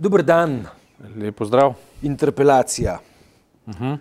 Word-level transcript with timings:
Dober 0.00 0.22
dan. 0.24 0.64
Lepo 1.16 1.44
zdrav. 1.44 1.74
Interpelacija. 2.02 2.98
Uh 3.66 3.74
-huh. 3.74 3.98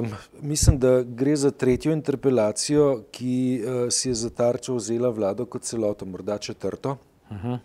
uh, 0.00 0.08
mislim, 0.40 0.78
da 0.78 1.02
gre 1.02 1.36
za 1.36 1.50
tretjo 1.50 1.92
interpelacijo, 1.92 3.04
ki 3.10 3.62
uh, 3.64 3.90
si 3.90 4.08
je 4.08 4.14
za 4.14 4.30
tarčo 4.30 4.74
vzela 4.74 5.10
vlado 5.10 5.46
kot 5.46 5.62
celoto, 5.62 6.04
morda 6.04 6.38
četrto. 6.38 6.96
Uh 7.30 7.36
-huh. 7.36 7.58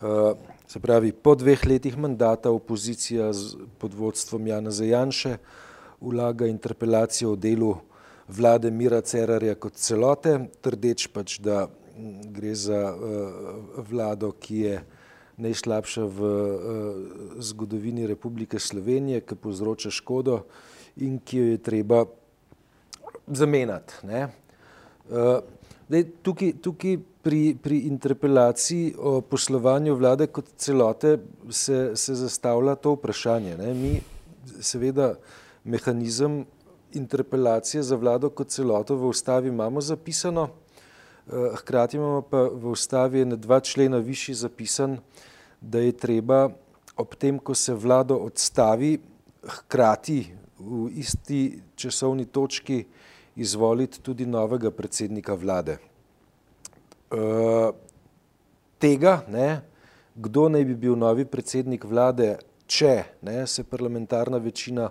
uh, 0.00 0.36
se 0.66 0.80
pravi, 0.80 1.12
po 1.12 1.34
dveh 1.34 1.66
letih 1.66 1.98
mandata 1.98 2.50
opozicija 2.50 3.32
z, 3.32 3.56
pod 3.78 3.94
vodstvom 3.94 4.46
Jana 4.46 4.70
Zajanše 4.70 5.36
vlaga 6.00 6.46
interpelacijo 6.46 7.32
o 7.32 7.36
delu 7.36 7.76
vlade 8.28 8.70
Mira 8.70 9.00
Cerarja 9.00 9.54
kot 9.54 9.72
celote, 9.72 10.48
trdeč 10.60 11.06
pač, 11.06 11.38
da 11.38 11.68
gre 12.24 12.54
za 12.54 12.94
uh, 12.94 13.88
vlado, 13.90 14.32
ki 14.32 14.56
je 14.56 14.84
najslabša 15.36 16.04
v 16.04 16.20
uh, 16.20 16.60
zgodovini 17.38 18.06
Republike 18.06 18.58
Slovenije, 18.58 19.20
ki 19.20 19.36
povzroča 19.36 19.90
škodo 19.90 20.44
in 20.96 21.18
ki 21.18 21.38
jo 21.38 21.44
je 21.52 21.58
treba 21.58 22.04
zamenjati. 23.26 24.00
Uh, 25.10 25.40
tukaj 26.22 26.52
tukaj 26.62 26.98
pri, 27.22 27.56
pri 27.62 27.78
interpelaciji 27.90 28.94
o 28.98 29.20
poslovanju 29.20 29.94
vlade 29.94 30.26
kot 30.26 30.52
celote 30.56 31.18
se, 31.50 31.92
se 31.94 32.14
zastavlja 32.14 32.74
to 32.74 32.96
vprašanje. 32.96 33.56
Ne? 33.58 33.74
Mi 33.74 34.00
seveda 34.60 35.14
mehanizem 35.64 36.44
interpelacije 36.94 37.82
za 37.82 37.96
vlado 37.96 38.30
kot 38.30 38.48
celoto 38.48 38.96
v 38.96 39.10
ustavi 39.10 39.48
imamo 39.48 39.80
zapisano, 39.80 40.48
Eh, 41.26 41.56
hkrati 41.56 41.96
imamo 41.96 42.22
pa 42.22 42.42
v 42.42 42.70
ustavi 42.70 43.24
na 43.24 43.36
dva 43.36 43.58
člena 43.60 43.98
višji 43.98 44.34
zapisan, 44.34 44.98
da 45.60 45.80
je 45.80 45.92
treba 45.92 46.48
ob 46.96 47.14
tem, 47.14 47.38
ko 47.38 47.54
se 47.54 47.74
vlado 47.74 48.16
odstavi, 48.16 48.98
hkrati 49.46 50.20
v 50.58 50.88
isti 50.96 51.60
časovni 51.76 52.24
točki 52.24 52.84
izvoliti 53.36 54.00
tudi 54.00 54.26
novega 54.26 54.70
predsednika 54.70 55.34
vlade. 55.34 55.78
Eh, 57.12 57.70
tega, 58.78 59.20
ne, 59.28 59.60
kdo 60.14 60.48
naj 60.48 60.64
bi 60.64 60.74
bil 60.74 60.96
novi 60.96 61.24
predsednik 61.24 61.84
vlade, 61.84 62.36
če 62.66 63.04
ne, 63.22 63.44
se 63.46 63.64
parlamentarna 63.64 64.40
večina 64.42 64.88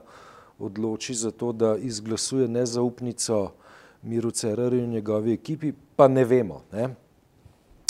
odloči 0.60 1.14
za 1.14 1.32
to, 1.32 1.52
da 1.52 1.76
izglasuje 1.76 2.48
nezaupnico 2.48 3.52
Miru 4.04 4.32
Cerarju 4.32 4.84
in 4.84 4.90
njegovi 4.90 5.34
ekipi, 5.34 5.74
pa 5.96 6.08
ne 6.08 6.26
vemo. 6.26 6.62
Ne? 6.72 6.90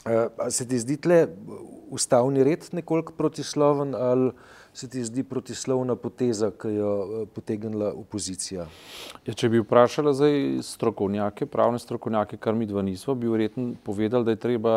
Uh, 0.05 0.11
se 0.53 0.67
ti 0.67 0.79
zdi 0.79 0.97
tle 1.01 1.27
ustavni 1.89 2.43
red 2.43 2.67
nekoliko 2.71 3.13
protisloven 3.17 3.95
ali 3.95 4.31
se 4.73 4.89
ti 4.89 5.03
zdi 5.03 5.23
protislovna 5.23 5.95
poteza, 5.95 6.51
ki 6.51 6.75
jo 6.75 6.91
uh, 6.99 7.27
potegnila 7.33 7.93
opozicija? 7.95 8.67
Ja, 9.25 9.33
če 9.33 9.49
bi 9.49 9.63
vprašala 9.63 10.13
zdaj 10.13 10.37
strokovnjake, 10.67 11.47
pravne 11.49 11.79
strokovnjake, 11.79 12.37
kar 12.37 12.53
mi 12.53 12.67
dva 12.69 12.83
nismo, 12.85 13.15
bi 13.15 13.31
verjetno 13.31 13.73
povedali, 13.83 14.27
da 14.27 14.35
je 14.35 14.41
treba 14.45 14.75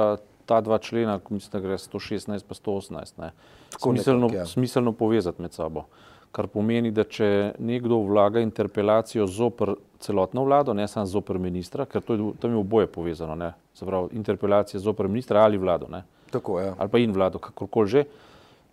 ta 0.48 0.60
dva 0.64 0.78
člena, 0.78 1.18
mislim, 1.30 1.52
da 1.52 1.60
gre 1.60 1.76
116 1.76 2.46
pa 2.48 2.54
118, 2.54 3.18
ne, 3.18 3.32
smiselno, 3.76 4.26
nekak, 4.26 4.38
ja. 4.38 4.46
smiselno 4.46 4.92
povezati 4.92 5.42
med 5.42 5.52
sabo. 5.52 5.84
Kar 6.32 6.46
pomeni, 6.52 6.90
da 6.92 7.04
če 7.08 7.54
nekdo 7.58 8.02
vlaga 8.04 8.40
interpelacijo 8.44 9.26
zoper 9.26 9.74
celotno 10.00 10.44
vlado, 10.44 10.74
ne 10.74 10.88
samo 10.88 11.06
zoper 11.06 11.38
ministra, 11.38 11.86
ker 11.86 12.02
to 12.04 12.14
je, 12.14 12.30
tam 12.40 12.52
je 12.52 12.60
oboje 12.60 12.86
povezano, 12.86 13.34
ne, 13.34 13.52
se 13.74 13.86
pravi 13.86 14.16
interpelacija 14.16 14.80
zoper 14.80 15.08
ministra 15.08 15.42
ali 15.42 15.58
vlado, 15.58 15.88
ne. 15.90 16.04
Tako, 16.30 16.60
ja. 16.60 16.74
Ali 16.78 16.92
pa 16.92 16.98
in 16.98 17.12
vlado, 17.12 17.38
kakorkoli 17.38 17.88
že. 17.88 18.04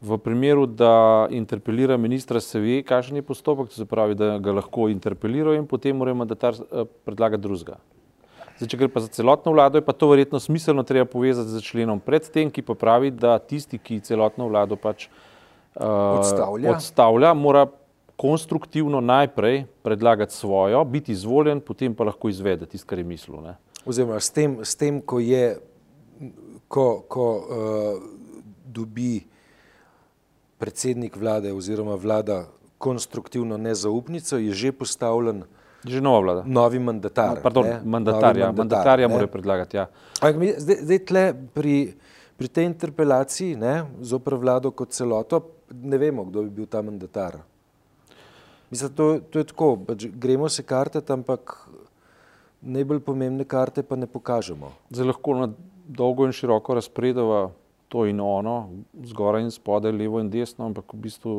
V 0.06 0.18
primeru, 0.20 0.66
da 0.68 1.26
interpelira 1.32 1.96
ministra, 1.98 2.42
se 2.44 2.60
ve, 2.60 2.82
kakšen 2.84 3.16
je 3.16 3.24
postopek, 3.26 3.72
to 3.72 3.80
se 3.80 3.86
pravi, 3.88 4.16
da 4.16 4.36
ga 4.44 4.52
lahko 4.54 4.90
interpelirajo 4.92 5.56
in 5.56 5.66
potem 5.66 5.96
mora 5.98 6.14
mandatar 6.14 6.54
eh, 6.54 6.84
predlagati 7.08 7.42
drugega. 7.42 7.80
Zdaj, 8.60 8.70
če 8.70 8.78
gre 8.78 8.90
pa 8.92 9.02
za 9.02 9.08
celotno 9.16 9.56
vlado, 9.56 9.80
je 9.80 9.86
pa 9.88 9.96
to 9.96 10.12
verjetno 10.12 10.40
smiselno 10.40 10.84
treba 10.84 11.08
povezati 11.10 11.50
z 11.50 11.64
členom 11.64 12.00
predtem, 12.04 12.52
ki 12.52 12.62
pa 12.68 12.76
pravi, 12.76 13.10
da 13.12 13.40
tisti, 13.40 13.80
ki 13.80 14.04
celotno 14.04 14.48
vlado 14.52 14.76
pač 14.76 15.08
uh, 15.08 15.16
odstavlja. 15.76 16.72
odstavlja, 16.72 17.34
mora 17.34 17.68
konstruktivno 18.16 19.02
najprej 19.02 19.66
predlagati 19.84 20.34
svojo, 20.34 20.84
biti 20.84 21.12
izvoljen, 21.12 21.60
potem 21.60 21.96
pa 21.96 22.04
lahko 22.04 22.30
izvede 22.30 22.66
tisto, 22.66 22.88
kar 22.88 22.98
je 22.98 23.04
mislil. 23.04 23.42
Ne? 23.44 23.56
Oziroma, 23.86 24.20
s 24.20 24.32
tem, 24.32 24.60
s 24.64 24.76
tem, 24.76 25.02
ko 25.02 25.20
je, 25.20 25.58
ko, 26.68 27.04
ko 27.08 27.26
uh, 27.36 28.04
dobi 28.66 29.26
predsednik 30.58 31.18
vlade 31.18 31.52
oziroma 31.54 31.96
vlada 31.96 32.46
konstruktivno 32.78 33.58
nezaupnico, 33.58 34.38
je 34.38 34.54
že 34.54 34.72
postavljen 34.72 35.44
že 35.86 36.02
nova 36.02 36.20
vlada. 36.20 36.42
Novi 36.46 36.80
mandatar. 36.80 37.38
No, 37.38 37.42
pardon, 37.46 37.68
mandatar, 37.86 38.38
ja, 38.38 38.52
mandatarja 38.52 39.08
mora 39.08 39.28
predlagati. 39.30 39.78
Ja. 39.78 39.86
Zdaj, 40.18 40.82
zdaj 40.82 41.00
tle 41.06 41.24
pri, 41.54 41.94
pri 42.38 42.48
tej 42.48 42.66
interpelaciji, 42.72 43.56
ne, 43.56 43.86
zopr 44.02 44.36
vlado 44.36 44.72
kot 44.72 44.92
celoto, 44.92 45.42
ne 45.72 45.98
vemo, 45.98 46.26
kdo 46.28 46.44
bi 46.44 46.50
bil 46.62 46.68
ta 46.68 46.82
mandatar. 46.82 47.40
Mislim, 48.70 48.92
to, 48.96 49.20
to 49.30 49.40
je 49.40 49.48
tako, 49.52 49.76
pač 49.88 50.08
gremo 50.12 50.50
se 50.50 50.64
kartati, 50.64 51.14
ampak 51.14 51.56
najbolj 52.62 53.00
pomembne 53.06 53.46
karte 53.46 53.84
pa 53.84 53.96
ne 53.96 54.08
pokažemo. 54.10 54.72
Zdaj 54.90 55.08
lahko 55.14 55.36
na 55.38 55.48
dolgo 55.86 56.26
in 56.26 56.34
široko 56.34 56.76
razpredava 56.76 57.52
to 57.88 58.06
in 58.10 58.20
ono, 58.20 58.70
zgoraj 59.06 59.46
in 59.46 59.52
spodaj, 59.54 59.94
levo 59.94 60.20
in 60.20 60.30
desno, 60.34 60.66
ampak 60.66 60.94
v 60.94 61.04
bistvu 61.06 61.34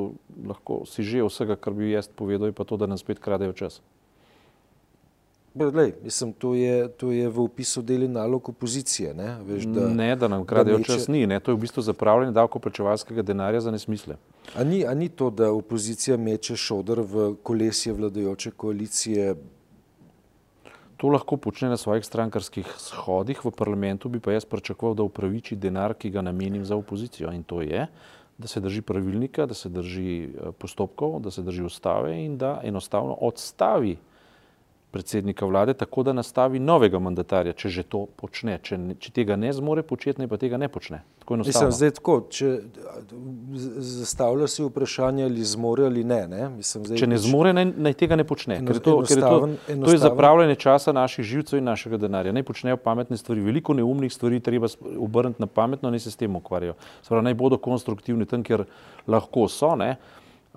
lahko 0.47 0.85
si 0.87 1.03
že 1.03 1.25
vsega, 1.27 1.59
kar 1.59 1.75
bi 1.75 1.91
jaz 1.91 2.09
povedal, 2.09 2.55
pa 2.55 2.65
to, 2.65 2.79
da 2.79 2.87
nam 2.87 2.99
spet 2.99 3.19
kradejo 3.19 3.53
čas. 3.53 3.83
Lej, 5.57 5.93
mislim, 6.05 6.33
to, 6.33 6.55
je, 6.55 6.89
to 6.89 7.13
je 7.13 7.29
v 7.29 7.41
opisu 7.41 7.83
deli 7.83 8.09
nalog 8.09 8.49
opozicije. 8.49 9.15
Ne, 9.15 9.39
Veš, 9.45 9.65
da, 9.65 9.89
ne, 9.89 10.17
da 10.17 10.29
nam 10.29 10.45
kradejo 10.45 10.79
neče... 10.79 10.93
čas, 10.93 11.09
ni. 11.09 11.27
Ne, 11.27 11.41
to 11.41 11.51
je 11.51 11.57
v 11.57 11.61
bistvu 11.65 11.83
zapravljanje 11.83 12.33
davkoplačevalskega 12.37 13.23
denarja 13.23 13.61
za 13.61 13.71
nesmisle. 13.71 14.17
A 14.55 14.65
ni, 14.65 14.85
a 14.87 14.95
ni 14.95 15.09
to, 15.09 15.31
da 15.31 15.49
opozicija 15.53 16.17
meče 16.17 16.57
šodr 16.57 17.01
v 17.01 17.29
kolesje 17.43 17.93
vladajoče 17.93 18.51
koalicije? 18.51 19.35
To 20.97 21.09
lahko 21.09 21.37
počne 21.37 21.69
na 21.69 21.77
svojih 21.77 22.05
strankarskih 22.05 22.69
shodih 22.77 23.41
v 23.45 23.51
parlamentu, 23.51 24.09
bi 24.09 24.21
pa 24.21 24.33
jaz 24.33 24.45
pričakoval, 24.45 24.95
da 24.95 25.09
upraviči 25.09 25.57
denar, 25.57 25.95
ki 25.95 26.11
ga 26.11 26.25
namenim 26.25 26.65
za 26.65 26.77
opozicijo. 26.77 27.33
In 27.33 27.43
to 27.43 27.63
je, 27.63 27.87
da 28.39 28.49
se 28.49 28.61
drži 28.61 28.83
pravilnika, 28.83 29.47
da 29.47 29.55
se 29.55 29.73
drži 29.73 30.25
eh, 30.25 30.53
postopkov, 30.59 31.21
da 31.25 31.31
se 31.31 31.43
drži 31.43 31.65
ustave 31.65 32.13
in 32.25 32.37
da 32.37 32.61
enostavno 32.65 33.17
odstavi 33.21 33.97
predsednika 34.97 35.47
vlade, 35.47 35.75
tako 35.75 36.03
da 36.03 36.13
nastavi 36.17 36.59
novega 36.59 36.99
mandatarja, 36.99 37.53
če 37.53 37.69
že 37.69 37.83
to 37.85 38.07
počne. 38.17 38.57
Če, 38.65 38.79
če 39.03 39.13
tega 39.13 39.37
ne 39.37 39.53
zmore 39.53 39.85
početi, 39.85 40.23
ne 40.23 40.29
pa 40.31 40.39
tega 40.41 40.57
ne 40.57 40.71
počne. 40.73 41.03
Mislim, 41.29 41.73
zdaj 41.75 41.93
tako, 41.99 42.15
če 42.33 42.51
zastavlja 43.83 44.49
si 44.49 44.65
vprašanje, 44.65 45.27
ali 45.27 45.45
zmore 45.45 45.85
ali 45.91 46.05
ne. 46.07 46.21
ne? 46.31 46.49
Mislim, 46.55 46.87
zdaj, 46.89 47.01
če 47.03 47.11
ne 47.11 47.21
zmore, 47.21 47.53
naj, 47.57 47.69
naj 47.89 47.97
tega 48.01 48.17
ne 48.17 48.25
počne. 48.25 48.61
Ker 48.65 48.81
to, 48.81 48.97
ker 49.05 49.21
je 49.21 49.25
to, 49.25 49.79
to 49.85 49.93
je 49.93 50.01
zapravljanje 50.01 50.57
časa 50.65 50.95
naših 50.97 51.27
živcev 51.27 51.61
in 51.61 51.69
našega 51.69 52.01
denarja. 52.01 52.33
Naj 52.33 52.47
počnejo 52.49 52.81
pametne 52.81 53.21
stvari. 53.21 53.45
Veliko 53.45 53.77
neumnih 53.77 54.13
stvari 54.13 54.41
treba 54.41 54.71
obrniti 54.97 55.45
na 55.45 55.51
pametno, 55.51 55.93
naj 55.93 56.07
se 56.07 56.15
s 56.15 56.23
tem 56.23 56.41
ukvarjajo. 56.41 56.79
Sprav, 57.03 57.27
naj 57.27 57.37
bodo 57.37 57.61
konstruktivni 57.61 58.29
tam, 58.31 58.47
kjer 58.47 58.65
lahko 59.11 59.51
so. 59.53 59.75
Ne? 59.77 59.97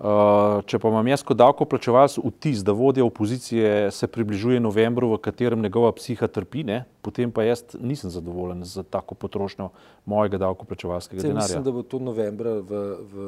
Uh, 0.00 0.62
če 0.64 0.78
pa 0.80 0.88
imam 0.88 1.08
jaz 1.10 1.20
kot 1.28 1.36
davkoplačevalec 1.36 2.14
vtis, 2.24 2.62
da 2.64 2.72
vodja 2.72 3.04
opozicije 3.04 3.90
se 3.92 4.06
približuje 4.08 4.56
novembru, 4.60 5.10
v 5.12 5.18
katerem 5.20 5.60
njegova 5.60 5.90
psiha 5.92 6.24
trpi, 6.24 6.62
ne, 6.64 6.78
potem 7.04 7.28
pa 7.28 7.44
jaz 7.44 7.76
nisem 7.76 8.08
zadovoljen 8.08 8.64
z 8.64 8.80
tako 8.88 9.18
potrošnjo 9.20 9.66
mojega 10.08 10.40
davkoplačevalskega 10.40 11.20
denarja. 11.20 11.42
Mislim, 11.42 11.66
da 11.66 11.74
bo 11.76 11.82
to 11.84 12.00
novembra 12.00 12.54
v, 12.64 12.80
v 13.12 13.26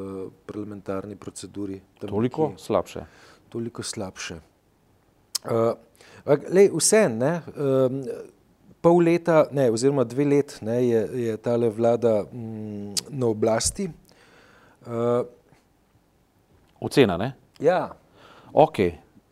parlamentarni 0.49 1.13
proceduri. 1.13 1.77
Toliko 2.01 2.49
ki, 2.55 2.63
slabše. 2.65 3.05
Toliko 3.53 3.85
slabše. 3.85 4.39
Uh, 5.45 5.75
lej, 6.49 6.71
vse, 6.73 7.03
ne, 7.13 7.35
um, 7.53 8.01
pol 8.81 9.05
leta, 9.05 9.43
ne, 9.53 9.69
oziroma 9.69 10.09
dve 10.09 10.25
let 10.25 10.57
ne, 10.65 10.81
je, 10.87 11.05
je 11.27 11.37
tale 11.37 11.69
vlada 11.69 12.23
mm, 12.25 13.13
na 13.13 13.29
oblasti. 13.29 13.91
Uh, 14.89 15.21
Ocena, 16.83 17.17
ne? 17.17 17.33
Ja. 17.63 17.95
Ok, 18.53 18.77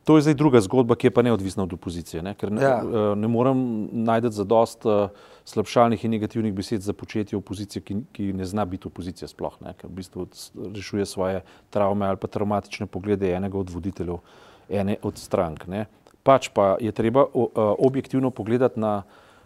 to 0.03 0.15
je 0.17 0.21
zdaj 0.25 0.33
druga 0.39 0.61
zgodba, 0.63 0.95
ki 0.95 1.07
je 1.09 1.13
pa 1.13 1.21
neodvisna 1.21 1.63
od 1.63 1.73
opozicije, 1.73 2.23
ne? 2.23 2.33
ker 2.33 2.51
ne, 2.51 2.63
ja. 2.63 2.79
Eh, 2.79 3.15
ne 3.15 3.27
morem 3.27 3.89
najti 3.91 4.31
za 4.33 4.43
dost 4.47 4.85
uh, 4.85 5.11
slabšalnih 5.45 6.05
in 6.05 6.15
negativnih 6.15 6.53
besed 6.53 6.81
za 6.81 6.93
početje 6.93 7.37
opozicije, 7.37 7.83
ki, 7.83 7.97
ki 8.15 8.31
ne 8.33 8.45
zna 8.45 8.65
biti 8.65 8.87
opozicija 8.87 9.27
sploh, 9.27 9.59
ne? 9.61 9.75
ker 9.77 9.91
v 9.91 9.99
bistvu 9.99 10.27
rešuje 10.73 11.05
svoje 11.05 11.43
travme 11.69 12.07
ali 12.07 12.17
pa 12.17 12.27
traumatične 12.27 12.87
poglede 12.87 13.33
enega 13.35 13.59
od 13.59 13.69
voditeljev 13.69 14.23
ene 14.69 14.95
od 15.03 15.19
strank. 15.19 15.67
Ne? 15.67 15.85
Pač 16.23 16.49
pa 16.55 16.77
je 16.79 16.91
treba 16.91 17.27
uh, 17.27 17.51
objektivno 17.77 18.31
pogledati 18.31 18.79
na 18.79 19.01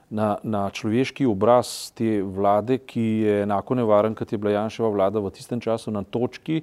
na, 0.09 0.37
na 0.43 0.69
človeški 0.69 1.25
obraz 1.25 1.91
te 1.97 2.21
vlade, 2.21 2.77
ki 2.77 3.01
je 3.25 3.37
enako 3.43 3.75
nevaren, 3.81 4.15
kot 4.15 4.31
je 4.31 4.37
bila 4.37 4.53
Janševa 4.53 4.89
vlada 4.93 5.19
v 5.19 5.31
tistem 5.33 5.59
času 5.59 5.91
na 5.91 6.03
točki, 6.03 6.61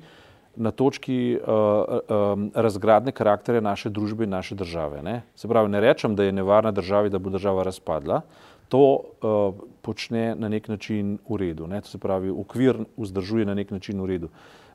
na 0.56 0.70
točki 0.70 1.38
uh, 1.40 1.48
uh, 1.48 2.48
razgradne 2.54 3.12
karaktere 3.12 3.60
naše 3.60 3.90
družbe 3.90 4.24
in 4.24 4.30
naše 4.30 4.54
države. 4.54 5.02
Ne? 5.02 5.22
Se 5.34 5.48
pravi, 5.48 5.68
ne 5.68 5.80
rečem, 5.80 6.16
da 6.16 6.24
je 6.24 6.32
nevarna 6.32 6.72
državi, 6.72 7.10
da 7.10 7.18
bo 7.18 7.30
država 7.30 7.62
razpadla, 7.62 8.20
to 8.68 8.80
uh, 8.80 9.54
počne 9.82 10.34
na 10.34 10.48
nek 10.48 10.68
način 10.68 11.18
v 11.28 11.36
redu. 11.36 11.66
Ne? 11.66 11.80
To 11.80 11.88
se 11.88 11.98
pravi, 11.98 12.30
ukvir 12.30 12.84
vzdržuje 12.96 13.46
na 13.46 13.54
nek 13.54 13.70
način 13.70 14.00
v 14.00 14.06
redu, 14.06 14.28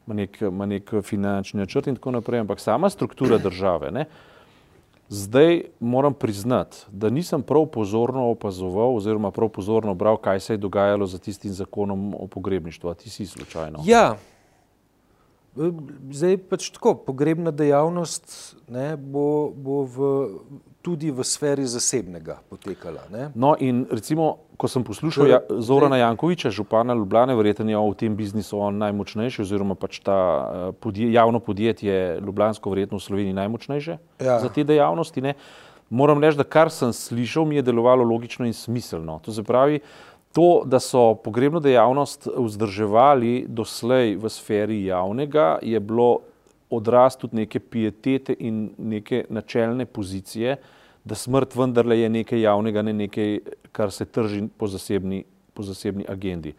ima 0.08 0.16
nek, 0.16 0.42
ima 0.42 0.66
nek 0.66 0.94
finančni 1.04 1.60
načrt 1.60 1.88
in 1.88 1.96
tako 1.96 2.12
naprej, 2.12 2.40
ampak 2.40 2.60
sama 2.60 2.90
struktura 2.90 3.38
države. 3.38 3.92
Ne? 3.92 4.06
Zdaj 5.10 5.62
moram 5.80 6.14
priznati, 6.14 6.78
da 6.92 7.10
nisem 7.10 7.42
prav 7.42 7.66
pozorno 7.66 8.30
opazoval 8.30 8.96
oziroma 8.96 9.32
prav 9.32 9.50
pozorno 9.50 9.94
bral, 9.94 10.18
kaj 10.18 10.40
se 10.40 10.54
je 10.54 10.58
dogajalo 10.58 11.06
za 11.06 11.18
tistim 11.18 11.54
zakonom 11.54 12.14
o 12.20 12.28
pogrebništvu. 12.28 12.90
A 12.90 12.94
ti 12.94 13.10
si 13.10 13.26
slučajno? 13.26 13.80
Ja, 13.86 14.18
zdaj 16.12 16.38
pač 16.50 16.70
tako, 16.76 16.96
pogrebna 17.08 17.52
dejavnost 17.52 18.56
ne, 18.70 18.96
bo, 18.98 19.50
bo 19.52 19.84
v, 19.84 20.10
tudi 20.86 21.12
v 21.12 21.24
sferi 21.26 21.66
zasebnega 21.68 22.40
potekala. 22.50 23.08
Ne. 23.12 23.30
No 23.36 23.56
in 23.60 23.86
recimo, 23.92 24.48
ko 24.58 24.70
sem 24.72 24.86
poslušal 24.88 25.30
ja, 25.30 25.40
Zorana 25.60 25.98
Jankoviča, 26.02 26.52
župana 26.54 26.96
Ljubljane, 26.98 27.36
verjetno 27.38 27.70
je 27.70 27.78
v 27.78 27.96
tem 28.00 28.16
biznisu 28.16 28.60
on 28.60 28.78
najmočnejši 28.82 29.44
oziroma 29.44 29.76
pač 29.76 30.00
ta 30.06 30.18
eh, 30.18 30.68
podje, 30.80 31.12
javno 31.14 31.40
podjetje 31.40 32.20
Ljubljansko 32.22 32.70
verjetno 32.74 33.02
v 33.02 33.08
Sloveniji 33.08 33.40
najmočnejše 33.42 33.98
ja. 34.22 34.40
za 34.40 34.50
te 34.50 34.64
dejavnosti. 34.64 35.22
Ne. 35.22 35.36
Moram 35.90 36.20
reči, 36.20 36.38
da 36.38 36.44
kar 36.44 36.68
sem 36.74 36.92
slišal, 36.94 37.46
mi 37.48 37.56
je 37.56 37.64
delovalo 37.64 38.04
logično 38.04 38.46
in 38.46 38.54
smiselno. 38.54 39.20
To 39.24 39.32
se 39.32 39.44
pravi, 39.44 39.80
To, 40.38 40.62
da 40.66 40.78
so 40.80 41.16
pogrebno 41.16 41.60
dejavnost 41.60 42.28
vzdrževali 42.30 43.48
doslej 43.50 44.16
v 44.22 44.30
sferi 44.30 44.84
javnega, 44.86 45.56
je 45.66 45.80
bilo 45.82 46.20
odraz 46.70 47.16
tudi 47.18 47.40
neke 47.42 47.60
pietete 47.60 48.36
in 48.40 48.68
neke 48.78 49.24
načelne 49.34 49.86
pozicije, 49.86 50.60
da 51.04 51.16
smrt 51.16 51.56
vendarle 51.56 52.00
je 52.00 52.10
nekaj 52.10 52.42
javnega, 52.42 52.82
ne 52.86 52.94
nekaj, 52.94 53.40
kar 53.72 53.92
se 53.92 54.06
trži 54.06 54.44
po 54.58 54.68
zasebni, 54.68 55.24
po 55.54 55.64
zasebni 55.64 56.06
agendi. 56.10 56.54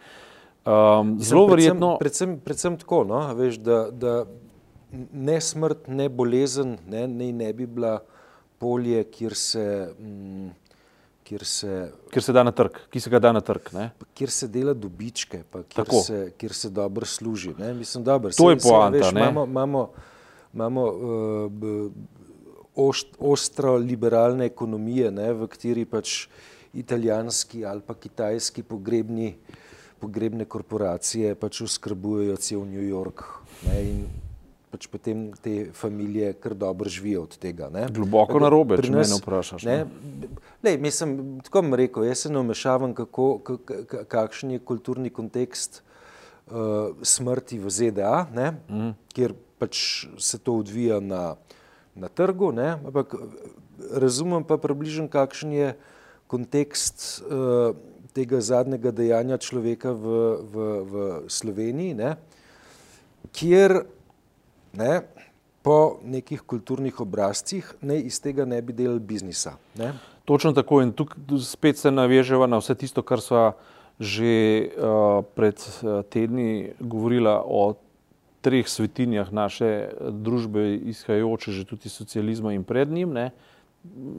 Um, 0.66 1.14
zelo 1.22 1.46
verjetno. 1.46 1.96
Predvsem, 2.00 2.38
predvsem 2.44 2.82
tako, 2.82 3.04
no? 3.04 3.20
Veš, 3.34 3.60
da, 3.62 3.82
da 3.92 4.24
ne 5.12 5.40
smrt, 5.40 5.86
ne 5.86 6.08
bolezen, 6.08 6.80
ne, 6.88 7.06
ne, 7.08 7.30
ne 7.32 7.52
bi 7.52 7.66
bila 7.66 8.00
polje, 8.58 9.04
kjer 9.04 9.38
se. 9.38 9.92
Mm, 10.00 10.50
kjer 11.28 11.44
se, 11.44 11.92
kjer 12.10 12.22
se 12.22 12.32
da 12.32 12.42
na 12.42 12.52
trg, 12.56 12.76
ki 12.90 13.00
se 13.00 13.10
ga 13.10 13.18
da 13.20 13.32
na 13.36 13.40
trg. 13.44 13.72
Ne? 13.76 13.90
Kjer 14.16 14.30
se 14.32 14.48
dela 14.48 14.72
dobičke, 14.74 15.42
pa 15.50 15.62
kjer, 15.68 15.90
se, 16.04 16.20
kjer 16.40 16.54
se 16.56 16.70
dobro 16.72 17.06
služi. 17.06 17.52
Ne? 17.58 17.74
Mislim, 17.74 18.04
dobro, 18.04 18.32
to 18.32 18.48
se, 18.48 18.54
je 18.54 18.58
poanta. 18.64 19.10
Imamo, 19.12 19.44
imamo, 19.44 19.82
imamo 20.54 20.84
uh, 20.84 21.90
ost, 22.74 23.12
ostro 23.18 23.76
liberalne 23.76 24.48
ekonomije, 24.48 25.10
ne? 25.10 25.32
v 25.36 25.50
kateri 25.52 25.84
pač 25.84 26.14
italijanski 26.72 27.64
ali 27.66 27.84
pa 27.84 27.94
kitajski 27.94 28.62
pogrebni, 28.62 29.34
pogrebne 30.00 30.48
korporacije 30.48 31.34
pač 31.34 31.60
oskrbujejo 31.66 32.36
cel 32.40 32.64
New 32.64 32.88
York. 32.88 33.24
Ne? 33.66 33.82
In 33.84 34.02
pač 34.70 34.86
potem 34.90 35.28
te 35.42 35.70
družine 35.72 36.32
kar 36.40 36.54
dobro 36.54 36.88
živijo 36.88 37.22
od 37.22 37.36
tega. 37.40 37.70
Ne? 37.72 37.86
Globoko 37.94 38.40
na 38.40 38.50
robe, 38.52 38.78
če 38.82 38.92
me 38.92 39.04
vprašaš. 39.04 39.64
Ne? 39.64 39.84
Ne? 39.84 40.28
Lej, 40.64 40.78
mislim, 40.82 41.40
tako 41.44 41.62
bom 41.62 41.76
rekel, 41.78 42.04
jaz 42.08 42.26
se 42.26 42.32
ne 42.32 42.42
vmešavam, 42.42 42.94
kakšen 44.08 44.56
je 44.56 44.64
kulturni 44.64 45.10
kontekst 45.10 45.80
uh, 45.80 46.96
smrti 47.02 47.60
v 47.62 47.70
ZDA, 47.70 48.26
mm. 48.68 48.94
kjer 49.14 49.36
pač 49.58 50.06
se 50.20 50.38
to 50.38 50.58
odvija 50.60 51.00
na, 51.00 51.36
na 51.94 52.08
trgu, 52.08 52.52
ne? 52.52 52.76
ampak 52.84 53.16
razumem 53.90 54.44
pa 54.44 54.58
približno, 54.60 55.08
kakšen 55.08 55.52
je 55.54 55.76
kontekst 56.28 57.22
uh, 57.24 57.72
tega 58.12 58.40
zadnjega 58.42 58.90
dejanja 58.92 59.38
človeka 59.38 59.94
v, 59.94 60.16
v, 60.42 60.66
v 60.82 60.94
Sloveniji, 61.30 61.94
ne? 61.98 62.16
kjer 63.32 63.82
ne, 64.78 65.00
po 65.62 65.98
nekih 66.04 66.42
kulturnih 66.46 67.00
obrazcih 67.00 67.66
ne, 67.82 67.98
iz 68.00 68.20
tega 68.22 68.46
ne 68.48 68.60
bi 68.62 68.72
delali 68.72 69.00
biznisa. 69.00 69.56
Ne. 69.78 69.92
Točno 70.24 70.52
tako 70.52 70.82
in 70.84 70.92
tukaj 70.92 71.40
spet 71.44 71.78
se 71.78 71.90
naveževa 71.90 72.46
na 72.46 72.60
vse 72.62 72.76
tisto, 72.78 73.02
kar 73.02 73.20
sva 73.24 73.52
že 73.98 74.70
uh, 74.78 75.24
pred 75.34 75.58
uh, 75.58 76.04
tedni 76.06 76.70
govorila 76.78 77.42
o 77.42 77.74
treh 78.40 78.68
svetinjah 78.70 79.32
naše 79.34 79.90
družbe, 79.98 80.62
izhajajoče 80.94 81.52
že 81.52 81.64
tudi 81.66 81.90
iz 81.90 81.96
socializma 81.98 82.54
in 82.54 82.62
pred 82.64 82.88
njim, 82.88 83.10
ne. 83.10 83.30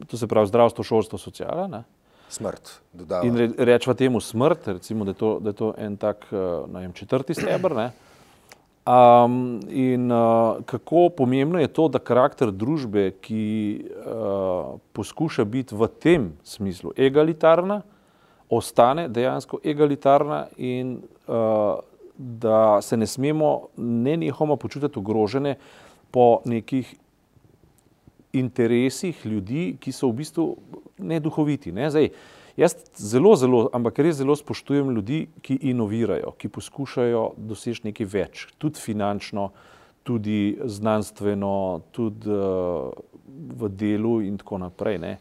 to 0.08 0.18
se 0.18 0.28
pravi 0.28 0.48
zdravstvo, 0.52 0.84
šolstvo, 0.84 1.18
sociala. 1.18 1.68
Ne. 1.68 1.84
Smrt, 2.30 2.74
dodava. 2.94 3.24
In 3.26 3.38
re, 3.38 3.50
rečva 3.58 3.94
temu 3.94 4.20
smrt, 4.20 4.68
recimo, 4.68 5.08
da 5.08 5.16
je 5.16 5.20
to, 5.24 5.32
da 5.40 5.50
je 5.50 5.60
to 5.64 5.74
en 5.78 5.98
tak, 5.98 6.28
uh, 6.32 6.68
najem, 6.68 6.94
četrti 6.94 7.34
stebr, 7.34 7.76
ne. 7.76 7.92
Um, 8.88 9.60
in 9.70 10.12
uh, 10.12 10.64
kako 10.66 11.10
pomembno 11.10 11.60
je 11.60 11.68
to, 11.68 11.88
da 11.88 12.00
karakter 12.00 12.52
družbe, 12.52 13.12
ki 13.22 13.44
uh, 13.86 14.80
poskuša 14.98 15.46
biti 15.46 15.76
v 15.76 15.90
tem 16.02 16.30
smislu 16.44 16.96
egalitarna, 16.98 17.82
ostane 18.50 19.06
dejansko 19.12 19.60
egalitarna 19.64 20.48
in 20.58 20.96
uh, 21.28 21.84
da 22.18 22.82
se 22.82 22.98
ne 22.98 23.08
smemo 23.08 23.68
ne 23.78 24.16
njihoma 24.18 24.56
počutiti 24.56 25.00
ogrožene 25.00 25.56
po 26.12 26.40
nekih 26.46 26.96
interesih 28.34 29.26
ljudi, 29.26 29.76
ki 29.80 29.92
so 29.92 30.10
v 30.10 30.24
bistvu 30.24 30.50
neduhoviti. 30.98 31.72
Ne? 31.72 31.92
Zdaj, 31.92 32.10
uh, 32.10 32.39
Jaz 32.60 32.76
zelo, 33.00 33.36
zelo, 33.40 33.70
ampak 33.72 34.02
res 34.04 34.18
zelo 34.20 34.36
spoštujem 34.36 34.90
ljudi, 34.92 35.20
ki 35.40 35.56
inovirajo, 35.72 36.34
ki 36.36 36.50
poskušajo 36.52 37.22
doseči 37.40 37.86
nekaj 37.88 38.08
več, 38.12 38.42
tudi 38.60 38.82
finančno, 38.84 39.46
tudi 40.04 40.58
znanstveno, 40.68 41.54
tudi 41.96 42.28
uh, 42.28 42.92
v 43.62 43.70
delu 43.72 44.18
in 44.28 44.36
tako 44.42 44.60
naprej. 44.66 45.00
Ne. 45.00 45.14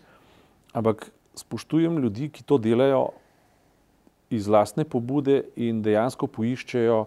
Ampak 0.75 1.13
spoštujem 1.39 2.01
ljudi, 2.03 2.27
ki 2.35 2.43
to 2.43 2.59
delajo 2.59 3.13
iz 4.35 4.51
lastne 4.51 4.83
pobude 4.83 5.45
in 5.55 5.79
dejansko 5.85 6.27
poiščejo 6.27 7.05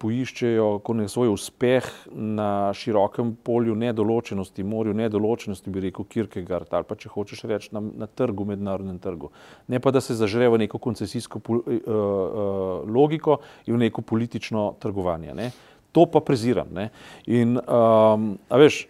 poiščejo 0.00 0.80
svoj 1.08 1.28
uspeh 1.34 1.84
na 2.10 2.72
širokem 2.72 3.34
polju 3.44 3.74
nedoločenosti, 3.76 4.64
morju 4.64 4.94
nedoločenosti, 4.94 5.70
bi 5.70 5.82
rekel 5.84 6.06
Kierkegaard, 6.08 6.72
ali 6.72 6.88
pa 6.88 6.96
če 6.96 7.12
hočeš 7.12 7.44
reči 7.44 7.74
na, 7.76 7.82
na 8.04 8.06
trgu, 8.06 8.46
mednarodnem 8.48 8.98
trgu. 8.98 9.30
Ne 9.68 9.80
pa, 9.80 9.92
da 9.92 10.00
se 10.00 10.16
zažre 10.16 10.48
v 10.48 10.62
neko 10.64 10.80
koncesijsko 10.80 11.42
uh, 11.44 11.60
uh, 11.60 12.88
logiko 12.88 13.40
in 13.66 13.76
v 13.76 13.82
neko 13.84 14.02
politično 14.02 14.74
trgovanje. 14.80 15.36
Ne. 15.36 15.50
To 15.92 16.06
pa 16.06 16.24
preziram. 16.24 16.72
Ne. 16.72 16.88
In, 17.28 17.58
um, 17.60 18.32
a 18.48 18.60
veš, 18.60 18.86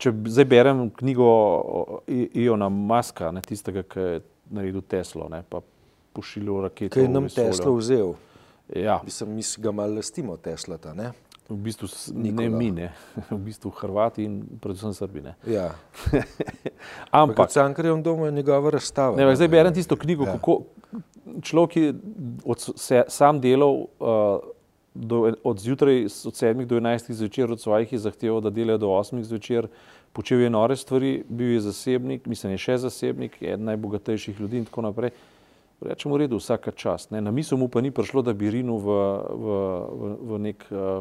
če 0.00 0.12
zdaj 0.28 0.48
berem 0.50 0.88
knjigo 1.00 1.30
Iona 2.08 2.68
Maska, 2.68 3.32
ne, 3.32 3.40
tistega, 3.46 3.86
ki 3.88 4.00
je 4.00 4.24
naredil 4.52 4.84
Teslo, 4.84 5.30
ne, 5.32 5.44
pa 5.48 5.62
pošiljal 6.12 6.66
rakete. 6.68 6.92
Kaj 6.98 7.08
je 7.08 7.12
nam 7.12 7.28
Teslo 7.32 7.78
vzel? 7.78 8.18
Ja. 8.76 9.00
Mislim, 9.04 9.34
mi 9.34 9.42
ga 9.58 9.72
malo 9.72 9.94
lastimo, 9.94 10.36
Teslata. 10.36 10.94
Ne? 10.94 11.12
V 11.48 11.56
bistvu 11.56 11.88
Nikola. 12.14 12.48
ne 12.48 12.56
mi, 12.56 12.70
ne. 12.70 12.92
v 13.30 13.38
bistvu 13.38 13.70
Hrvati 13.70 14.24
in 14.24 14.42
predvsem 14.60 14.94
Srbi. 14.94 15.22
Ja. 15.46 15.72
Ampak, 17.10 17.50
Cankarjev 17.50 18.02
dom 18.02 18.24
je 18.24 18.32
njegova 18.32 18.70
razstava. 18.70 19.16
Ne, 19.16 19.36
zdaj 19.36 19.48
berem 19.48 19.74
tisto 19.74 19.96
knjigo, 19.96 20.24
ja. 20.24 20.32
kako 20.32 20.60
človek 21.42 21.76
je 21.76 21.94
od, 22.44 22.68
se, 22.76 23.02
sam 23.08 23.40
delal 23.40 23.74
uh, 23.74 24.38
do, 24.94 25.32
od 25.44 25.58
zjutraj, 25.58 26.04
od 26.04 26.34
7 26.34 26.64
do 26.64 26.80
11 26.80 27.12
zvečer, 27.12 27.52
od 27.52 27.60
svojih 27.60 27.92
je 27.92 27.98
zahteval, 27.98 28.40
da 28.40 28.50
delajo 28.50 28.78
do 28.78 28.86
8 28.86 29.22
zvečer, 29.22 29.68
počel 30.12 30.40
je 30.40 30.50
nore 30.50 30.76
stvari, 30.76 31.24
bil 31.28 31.52
je 31.52 31.60
zasebnik, 31.60 32.26
mislim, 32.26 32.52
je 32.52 32.58
še 32.58 32.78
zasebnik, 32.78 33.42
eden 33.42 33.64
najbogatejših 33.64 34.40
ljudi 34.40 34.58
in 34.58 34.64
tako 34.64 34.82
naprej. 34.82 35.10
Rečemo, 35.80 36.14
v 36.14 36.28
redu, 36.28 36.36
vsaka 36.36 36.70
čast. 36.76 37.08
Ne. 37.10 37.24
Na 37.24 37.32
misel 37.32 37.56
mu 37.56 37.68
pa 37.72 37.80
ni 37.80 37.88
prišlo, 37.88 38.20
da 38.20 38.36
bi 38.36 38.52
rinil 38.52 38.76
v, 38.76 38.88
v, 39.32 39.46
v, 39.88 40.02
v, 40.20 40.30
nek, 40.44 40.60
uh, 40.68 41.00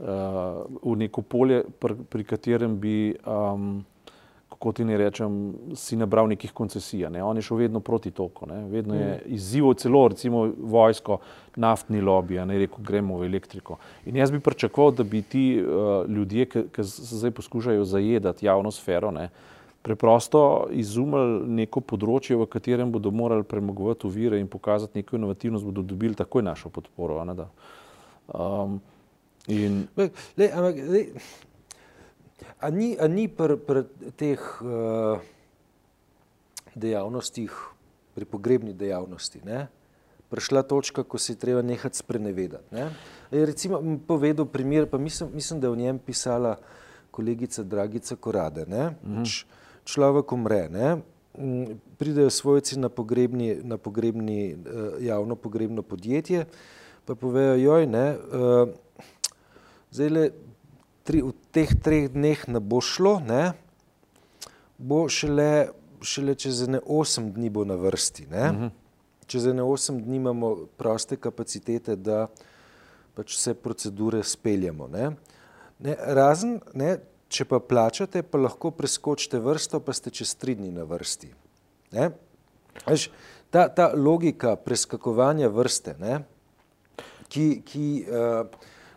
uh, 0.00 0.64
v 0.80 0.94
neko 1.04 1.20
polje, 1.20 1.68
pri, 1.76 2.00
pri 2.08 2.24
katerem 2.24 2.80
bi, 2.80 3.12
um, 3.28 3.84
kako 4.48 4.72
ti 4.72 4.88
ne 4.88 4.96
rečem, 4.96 5.52
si 5.76 6.00
nabral 6.00 6.32
nekih 6.32 6.56
koncesij. 6.56 7.12
Ne. 7.12 7.20
On 7.20 7.36
je 7.36 7.44
šel 7.44 7.60
vedno 7.60 7.84
proti 7.84 8.08
toku, 8.08 8.48
ne. 8.48 8.64
vedno 8.72 8.96
je 8.96 9.10
mm. 9.20 9.36
izzival 9.36 9.76
celo, 9.76 10.08
recimo, 10.08 10.48
vojsko, 10.48 11.20
naftni 11.60 12.00
lobby, 12.00 12.40
ne 12.48 12.56
rekel, 12.64 12.80
gremo 12.80 13.20
v 13.20 13.28
elektriko. 13.28 13.76
In 14.08 14.16
jaz 14.16 14.32
bi 14.32 14.40
pričakoval, 14.40 14.96
da 14.96 15.04
bi 15.04 15.20
ti 15.20 15.60
uh, 15.60 16.08
ljudje, 16.08 16.48
ki 16.72 16.88
se 16.88 17.20
zdaj 17.20 17.36
poskušajo 17.36 17.84
zajedati 17.84 18.48
javno 18.48 18.72
sfero, 18.72 19.12
ne, 19.12 19.28
preprosto 19.82 20.68
izumili 20.74 21.46
neko 21.62 21.80
področje, 21.86 22.36
v 22.36 22.48
katerem 22.50 22.90
bodo 22.92 23.12
morali 23.14 23.46
premagovati 23.46 24.08
uvire 24.08 24.40
in 24.40 24.50
pokazati 24.50 25.00
neko 25.00 25.16
inovativnost, 25.16 25.64
bodo 25.64 25.84
dobili 25.86 26.18
takoj 26.18 26.42
našo 26.42 26.72
podporo. 26.74 27.20
Um, 28.28 28.80
in... 29.46 29.86
le, 29.96 30.50
ampak, 30.50 30.82
le, 30.90 31.02
a 32.58 32.70
ni, 32.74 32.92
a 32.98 33.08
ni 33.08 33.28
pri 33.30 33.56
pr 33.56 33.84
teh 34.18 34.42
uh, 34.60 35.22
dejavnostih, 36.74 37.54
pri 38.18 38.26
pogrebni 38.26 38.74
dejavnosti, 38.74 39.40
ne? 39.46 39.68
prišla 40.28 40.60
točka, 40.68 41.06
ko 41.08 41.16
se 41.16 41.32
je 41.32 41.40
treba 41.40 41.62
nehati 41.64 41.96
sprenevedati. 41.96 42.74
Ne? 42.76 42.90
Je 43.32 43.46
recimo 43.48 43.80
povedal 44.04 44.44
primer, 44.44 44.84
pa 44.84 44.98
mislim, 45.00 45.30
mislim, 45.32 45.62
da 45.62 45.70
je 45.70 45.72
v 45.72 45.80
njem 45.86 45.98
pisala 46.04 46.58
kolegica 47.10 47.64
Dragica 47.64 48.18
Korade. 48.20 48.66
Ne? 48.68 48.90
Mhm 49.00 49.24
človek 49.88 50.32
umre, 50.32 50.68
ne? 50.68 50.96
Mm, 51.38 51.78
pridejo 51.98 52.30
svojci 52.30 52.78
na 52.78 52.88
pogrebni, 52.88 53.56
na 53.62 53.78
pogrebni, 53.78 54.52
eh, 54.52 54.56
javno 55.00 55.36
pogrebno 55.36 55.82
podjetje, 55.82 56.44
pa 57.04 57.14
povejo, 57.14 57.56
joj, 57.56 57.86
ne, 57.86 58.06
eh, 58.08 58.66
zdaj 59.90 60.10
le 60.10 60.24
tri, 61.04 61.22
v 61.22 61.32
teh 61.52 61.72
treh 61.82 62.10
dneh 62.12 62.42
ne 62.48 62.60
bo 62.60 62.82
šlo, 62.84 63.18
ne, 63.24 63.52
bo 64.78 65.06
šele, 65.08 65.70
šele 66.02 66.34
čez 66.34 66.66
ene 66.66 66.82
osem 66.84 67.32
dni 67.32 67.48
bo 67.50 67.64
na 67.64 67.78
vrsti, 67.80 68.26
ne. 68.30 68.44
Uh 68.50 68.54
mhm. 68.54 68.64
-huh. 68.64 68.70
Čez 69.28 69.46
ene 69.46 69.62
osem 69.62 70.02
dni 70.02 70.16
imamo 70.16 70.56
proste 70.76 71.16
kapacitete, 71.16 71.96
da 71.96 72.28
pač 73.14 73.36
vse 73.36 73.54
procedure 73.54 74.22
speljamo, 74.24 74.88
ne. 74.88 75.10
Ne, 75.78 75.96
razen, 75.98 76.60
ne, 76.74 76.98
Če 77.28 77.44
pa 77.44 77.60
plačate, 77.60 78.22
pa 78.24 78.40
lahko 78.40 78.70
preskočite 78.72 79.40
vrsto, 79.44 79.82
pa 79.84 79.92
ste 79.92 80.10
čez 80.10 80.32
tri 80.40 80.54
dni 80.56 80.70
na 80.72 80.86
vrsti. 80.88 81.28
Veš, 82.86 83.10
ta, 83.52 83.68
ta 83.68 83.90
logika 83.92 84.54
preskakovanja 84.56 85.50
vrste, 85.52 85.94
ne, 86.00 86.22
ki, 87.28 87.46
ki 87.68 87.88
uh, 88.08 88.48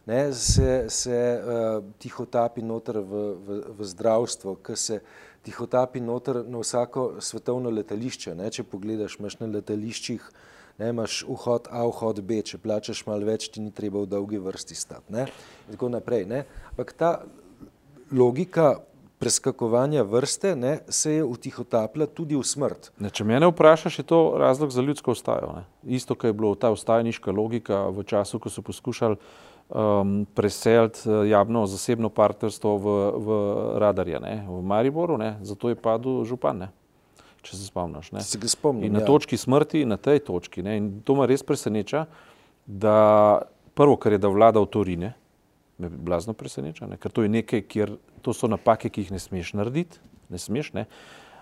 ne, 0.07 0.21
se, 0.33 0.85
se 0.87 1.17
uh, 1.17 1.83
tihotapi 1.99 2.63
noter 2.63 3.01
v, 3.03 3.25
v, 3.35 3.59
v 3.75 3.89
zdravstvo, 3.91 4.55
ki 4.63 4.79
se 4.79 5.01
tihotapi 5.43 5.99
noter 5.99 6.43
na 6.47 6.61
vsako 6.61 7.19
svetovno 7.19 7.69
letališče. 7.73 8.35
Ne, 8.37 8.47
če 8.53 8.63
pogledaš, 8.63 9.17
imaš 9.19 9.39
na 9.41 9.49
letališčih, 9.57 10.31
ne, 10.79 10.91
imaš 10.93 11.21
vhod 11.27 11.67
A, 11.67 11.83
vhod 11.89 12.23
B, 12.23 12.41
če 12.45 12.61
plačaš 12.61 13.03
malo 13.09 13.27
več, 13.27 13.49
ti 13.51 13.63
ni 13.63 13.73
treba 13.75 14.05
v 14.05 14.11
dolgi 14.11 14.41
vrsti 14.41 14.77
stati. 14.77 15.11
Ne, 15.15 15.27
in 15.67 15.75
tako 15.75 15.91
naprej. 15.91 16.27
Ne. 16.29 16.45
Ampak 16.71 16.95
ta 16.95 17.11
logika 18.11 18.75
preskakovanja 19.21 20.01
vrste 20.03 20.55
ne, 20.55 20.79
se 20.89 21.13
je 21.13 21.23
utihotapila 21.23 22.07
tudi 22.09 22.35
v 22.35 22.41
smrt. 22.43 22.89
Ne, 22.97 23.11
če 23.13 23.23
me 23.23 23.37
vprašaš, 23.45 23.99
je 24.01 24.05
to 24.09 24.21
razlog 24.41 24.73
za 24.73 24.81
ljudsko 24.81 25.13
ustajo. 25.13 25.51
Ne. 25.59 25.63
Isto, 25.97 26.17
kar 26.17 26.31
je 26.31 26.37
bilo 26.39 26.55
ta 26.55 26.71
ustajniška 26.73 27.31
logika 27.31 27.83
v 27.93 28.03
času, 28.03 28.39
ko 28.41 28.49
so 28.49 28.65
poskušali 28.65 29.15
um, 29.69 30.25
preseliti 30.33 31.05
uh, 31.05 31.21
javno 31.29 31.67
zasebno 31.69 32.09
partnerstvo 32.09 32.75
v, 32.77 32.97
v 33.13 33.37
radarje, 33.85 34.19
ne, 34.25 34.35
v 34.49 34.61
Mariboru, 34.65 35.21
ne, 35.21 35.35
zato 35.45 35.69
je 35.69 35.77
padel 35.77 36.23
župan. 36.25 36.65
Ne. 36.65 36.71
Če 37.45 37.57
se 37.57 37.69
spomniš. 37.69 38.11
Se 38.25 38.41
spomnim, 38.49 38.89
in 38.89 38.97
na 38.97 39.05
ja. 39.05 39.09
točki 39.09 39.37
smrti, 39.37 39.85
na 39.85 40.01
tej 40.01 40.25
točki, 40.25 40.65
ne, 40.65 40.77
in 40.81 40.91
to 41.05 41.13
me 41.17 41.29
res 41.29 41.45
preseneča, 41.45 42.07
da 42.65 42.97
prvo, 43.77 44.01
kar 44.01 44.17
je 44.17 44.21
da 44.21 44.29
vlada 44.33 44.61
v 44.61 44.69
Torine, 44.69 45.13
me 45.81 45.89
blazno 45.89 46.33
preseneča, 46.37 46.87
ne? 46.87 46.99
ker 47.01 47.11
to 47.11 47.25
je 47.25 47.31
nekaj, 47.31 47.65
kjer 47.67 47.95
to 48.21 48.33
so 48.37 48.49
napake, 48.51 48.89
ki 48.89 49.05
jih 49.05 49.15
ne 49.15 49.19
smeš 49.19 49.53
narediti, 49.57 49.99
ne 50.29 50.39
smeš. 50.41 50.73
Ne? 50.77 50.85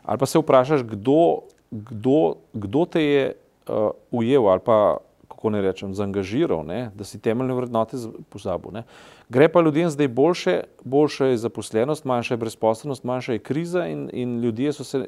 Ali 0.04 0.22
pa 0.22 0.26
se 0.30 0.40
vprašaš, 0.40 0.86
kdo, 0.88 1.50
kdo, 1.72 2.40
kdo 2.54 2.86
te 2.86 3.04
je 3.04 3.24
uh, 3.34 3.92
ujel 4.12 4.48
ali 4.50 4.64
pa, 4.66 4.98
kako 5.30 5.50
ne 5.56 5.62
rečem, 5.62 5.94
zaangažiral, 5.96 6.64
ne? 6.68 6.90
da 6.96 7.08
si 7.08 7.20
temeljne 7.22 7.56
vrednote 7.56 8.00
pozabil. 8.30 8.80
Ne? 8.80 8.84
Gre 9.30 9.50
pa 9.52 9.62
ljudem 9.62 9.90
zdaj 9.90 10.08
boljše, 10.08 10.56
boljša 10.84 11.34
je 11.34 11.44
zaposlenost, 11.46 12.06
manjša 12.06 12.34
je 12.34 12.44
brezposobnost, 12.46 13.04
manjša 13.04 13.38
je 13.38 13.44
kriza 13.44 13.86
in, 13.88 14.10
in 14.14 14.40
ljudje 14.42 14.74
so 14.74 14.84
se 14.84 15.06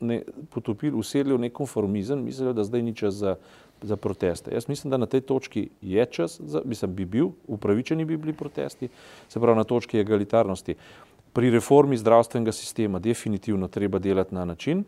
ne, 0.00 0.22
potopili, 0.50 0.96
usedli 0.96 1.34
v 1.36 1.46
nek 1.46 1.52
konformizem, 1.52 2.22
mislijo, 2.24 2.52
da 2.52 2.64
zdaj 2.64 2.82
ni 2.82 2.94
čas 2.96 3.14
za 3.14 3.36
za 3.82 3.96
proteste. 3.96 4.54
Jaz 4.54 4.68
mislim, 4.68 4.90
da 4.90 4.96
na 4.96 5.06
tej 5.06 5.20
točki 5.20 5.68
je 5.82 6.06
čas, 6.06 6.40
za, 6.40 6.62
mislim, 6.64 6.94
bi 6.94 7.04
bil, 7.04 7.28
upravičeni 7.46 8.04
bi 8.04 8.16
bili 8.16 8.32
protesti, 8.32 8.88
se 9.28 9.40
pravi 9.40 9.56
na 9.56 9.64
točki 9.64 9.98
egalitarnosti. 9.98 10.74
Pri 11.32 11.50
reformi 11.50 11.96
zdravstvenega 11.96 12.52
sistema 12.52 12.98
definitivno 12.98 13.68
treba 13.68 13.98
delati 13.98 14.34
na 14.34 14.44
način, 14.44 14.84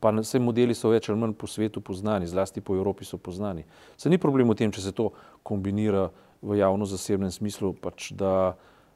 pa 0.00 0.10
vse 0.10 0.38
modeli 0.38 0.74
so 0.74 0.92
več 0.92 1.08
ali 1.08 1.18
manj 1.18 1.34
po 1.38 1.46
svetu 1.46 1.80
poznani, 1.80 2.26
zlasti 2.26 2.60
po 2.60 2.76
Evropi 2.76 3.04
so 3.04 3.18
poznani. 3.18 3.64
Se 3.96 4.10
ni 4.10 4.18
problem 4.18 4.48
v 4.50 4.54
tem, 4.54 4.72
če 4.72 4.82
se 4.82 4.92
to 4.92 5.10
kombinira 5.42 6.08
v 6.42 6.60
javno-zasebnem 6.60 7.32
smislu, 7.34 7.72
pač 7.82 8.12
da, 8.14 8.54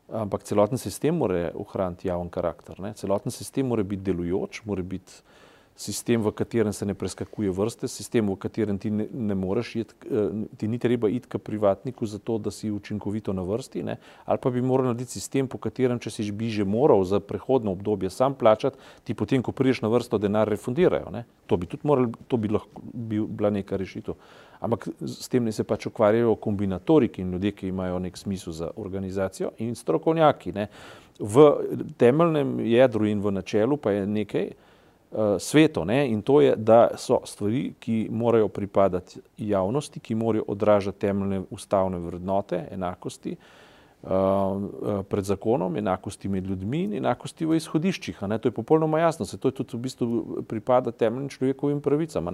ampak 0.08 0.46
celoten 0.46 0.78
sistem 0.78 1.18
mora 1.18 1.50
ohraniti 1.58 2.08
javen 2.08 2.30
karakter. 2.30 2.78
Ne? 2.80 2.94
Celoten 2.94 3.34
sistem 3.34 3.66
mora 3.66 3.82
biti 3.82 4.06
delujoč, 4.06 4.62
mora 4.64 4.82
biti 4.86 5.22
sistem, 5.76 6.22
v 6.22 6.30
katerem 6.32 6.72
se 6.72 6.86
ne 6.86 6.94
preskakuje 6.94 7.50
vrste, 7.50 7.88
sistem, 7.88 8.28
v 8.28 8.36
katerem 8.36 8.78
ti 8.78 8.90
ne, 8.90 9.06
ne 9.12 9.34
moreš 9.34 9.74
iti, 9.76 9.94
eh, 10.10 10.44
ti 10.56 10.68
ni 10.68 10.78
treba 10.78 11.08
iti 11.08 11.28
k 11.28 11.38
privatniku 11.38 12.06
za 12.06 12.18
to, 12.18 12.38
da 12.38 12.50
si 12.50 12.70
učinkovito 12.70 13.32
na 13.32 13.42
vrsti, 13.42 13.82
ne? 13.82 13.96
ali 14.24 14.38
pa 14.42 14.50
bi 14.50 14.62
moral 14.62 14.92
narediti 14.92 15.18
sistem, 15.18 15.48
po 15.48 15.58
katerem, 15.58 15.98
če 15.98 16.10
si 16.10 16.30
bi 16.32 16.50
že 16.50 16.64
moral 16.64 17.04
za 17.04 17.20
prehodno 17.20 17.72
obdobje 17.72 18.10
sam 18.10 18.34
plačati, 18.34 18.78
ti 19.04 19.14
potem, 19.14 19.42
ko 19.42 19.52
prideš 19.52 19.82
na 19.82 19.88
vrsto, 19.88 20.18
denar 20.18 20.48
refundirajo. 20.48 21.10
Ne? 21.10 21.24
To 21.46 21.56
bi 21.56 21.66
tudi 21.66 21.88
morali, 21.88 22.12
to 22.28 22.36
bi 22.36 22.48
lahko 22.48 22.82
bi 22.92 23.20
bila 23.20 23.50
neka 23.50 23.76
rešitev. 23.76 24.14
Ampak 24.62 24.88
s 25.00 25.28
tem 25.28 25.50
se 25.52 25.64
pač 25.64 25.88
ukvarjajo 25.90 26.36
kombinatoriki 26.38 27.22
in 27.22 27.32
ljudje, 27.32 27.50
ki 27.52 27.68
imajo 27.68 27.98
nek 27.98 28.16
smisel 28.16 28.52
za 28.52 28.70
organizacijo 28.76 29.50
in 29.58 29.74
strokovnjaki. 29.74 30.52
Ne? 30.52 30.68
V 31.18 31.48
temeljnem 31.98 32.60
jedru 32.60 33.08
in 33.10 33.20
v 33.20 33.32
načelu 33.32 33.76
pa 33.76 33.90
je 33.90 34.06
nekaj, 34.06 34.52
svetu. 35.38 35.84
Ne? 35.84 36.08
In 36.08 36.22
to 36.22 36.40
je, 36.40 36.54
da 36.56 36.90
so 36.96 37.20
stvari, 37.24 37.72
ki 37.80 38.06
morajo 38.10 38.48
pripadati 38.48 39.20
javnosti, 39.38 40.00
ki 40.00 40.14
morajo 40.14 40.44
odražati 40.48 40.98
temeljne 40.98 41.42
ustavne 41.50 41.98
vrednote, 41.98 42.64
enakosti 42.70 43.36
uh, 43.36 44.08
pred 45.08 45.24
zakonom, 45.24 45.76
enakosti 45.76 46.28
med 46.28 46.46
ljudmi 46.46 46.82
in 46.84 46.96
enakosti 47.02 47.46
v 47.46 47.56
izhodiščih. 47.60 48.24
To 48.24 48.48
je 48.48 48.56
popolnoma 48.56 49.00
jasno, 49.00 49.26
se 49.26 49.38
to 49.38 49.50
tudi 49.50 49.76
v 49.76 49.80
bistvu 49.80 50.42
pripada 50.48 50.92
temeljnim 50.92 51.28
človekovim 51.28 51.80
pravicam. 51.80 52.32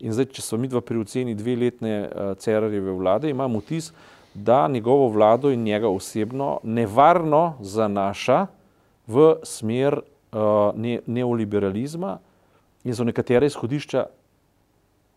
In 0.00 0.12
zdaj, 0.12 0.32
če 0.32 0.42
so 0.42 0.58
mi 0.58 0.68
dva 0.68 0.80
pri 0.80 1.04
oceni 1.04 1.34
dve 1.34 1.56
letne 1.56 1.94
uh, 2.04 2.34
Cerarjeve 2.38 2.96
vlade, 2.96 3.30
imam 3.30 3.60
vtis, 3.60 3.92
da 4.34 4.68
njegovo 4.68 5.08
vlado 5.08 5.50
in 5.50 5.62
njega 5.62 5.88
osebno 5.88 6.58
nevarno 6.62 7.54
zanaša 7.60 8.46
v 9.06 9.36
smer 9.44 10.00
ne, 10.76 10.98
neoliberalizma 11.06 12.18
in 12.84 12.94
so 12.94 13.04
nekatera 13.04 13.46
izhodišča 13.46 14.06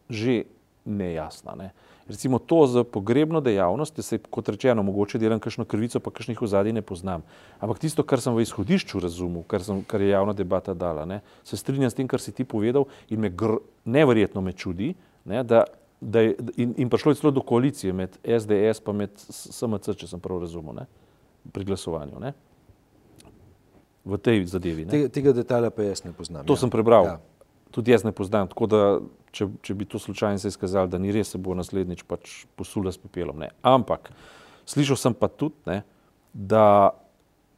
že 0.09 0.43
nejasna. 0.85 1.55
Ne. 1.59 1.71
Recimo 2.07 2.39
to 2.39 2.67
za 2.67 2.83
pogrebno 2.83 3.41
dejavnost, 3.41 3.95
da 3.95 4.01
se 4.01 4.17
kot 4.17 4.49
rečeno 4.49 4.83
mogoče 4.83 5.19
delam 5.19 5.39
kakšno 5.43 5.65
krivico, 5.65 5.99
pa 5.99 6.11
kakšnih 6.11 6.41
ozadij 6.41 6.73
ne 6.73 6.81
poznam. 6.81 7.25
Ampak 7.59 7.79
tisto, 7.83 8.03
kar 8.07 8.23
sem 8.23 8.35
v 8.35 8.45
izhodišču 8.45 9.01
razumel, 9.03 9.43
kar, 9.43 9.63
sem, 9.63 9.83
kar 9.83 10.01
je 10.01 10.13
javna 10.13 10.33
debata 10.33 10.73
dala, 10.73 11.03
ne, 11.05 11.19
se 11.43 11.59
strinjam 11.59 11.91
s 11.91 11.99
tem, 11.99 12.07
kar 12.07 12.23
si 12.23 12.31
ti 12.31 12.47
povedal 12.47 12.87
in 13.09 13.19
me 13.19 13.29
gr, 13.29 13.57
neverjetno 13.83 14.41
me 14.41 14.55
čudi, 14.55 14.93
ne, 15.27 15.43
da, 15.43 15.65
da 15.99 16.23
je, 16.23 16.37
in, 16.55 16.73
in 16.77 16.89
prišlo 16.89 17.11
je 17.11 17.19
celo 17.19 17.35
do 17.35 17.43
koalicije 17.43 17.93
med 17.93 18.15
SDS 18.23 18.79
pa 18.79 18.95
med 18.95 19.11
SMC, 19.27 19.91
če 19.99 20.07
sem 20.07 20.23
prav 20.23 20.39
razumel, 20.47 20.79
ne, 20.79 20.87
pri 21.51 21.67
glasovanju. 21.67 22.23
Ne 22.23 22.33
v 24.07 24.19
tej 24.23 24.45
zadevi. 24.47 24.87
Tega, 24.87 25.11
tega 25.11 25.33
detalja 25.35 25.71
pa 25.73 25.83
jaz 25.83 26.05
ne 26.07 26.13
poznam. 26.15 26.45
To 26.47 26.55
ja. 26.55 26.63
sem 26.63 26.71
prebral. 26.71 27.05
Ja. 27.05 27.17
Tudi 27.75 27.91
jaz 27.91 28.07
ne 28.07 28.13
poznam. 28.15 28.47
Tako 28.47 28.69
da, 28.71 28.81
če, 29.35 29.49
če 29.61 29.75
bi 29.75 29.87
to 29.89 29.99
slučajno 29.99 30.39
se 30.39 30.51
izkazalo, 30.53 30.87
da 30.91 30.99
ni 31.01 31.11
res, 31.11 31.33
se 31.33 31.41
bo 31.41 31.55
naslednjič 31.57 32.05
pač 32.07 32.45
posula 32.55 32.93
s 32.93 33.01
pepelom. 33.01 33.43
Ne. 33.43 33.51
Ampak 33.67 34.11
slišal 34.67 34.99
sem 34.99 35.17
pa 35.17 35.27
tudi, 35.27 35.59
ne, 35.67 35.81
da 36.31 36.95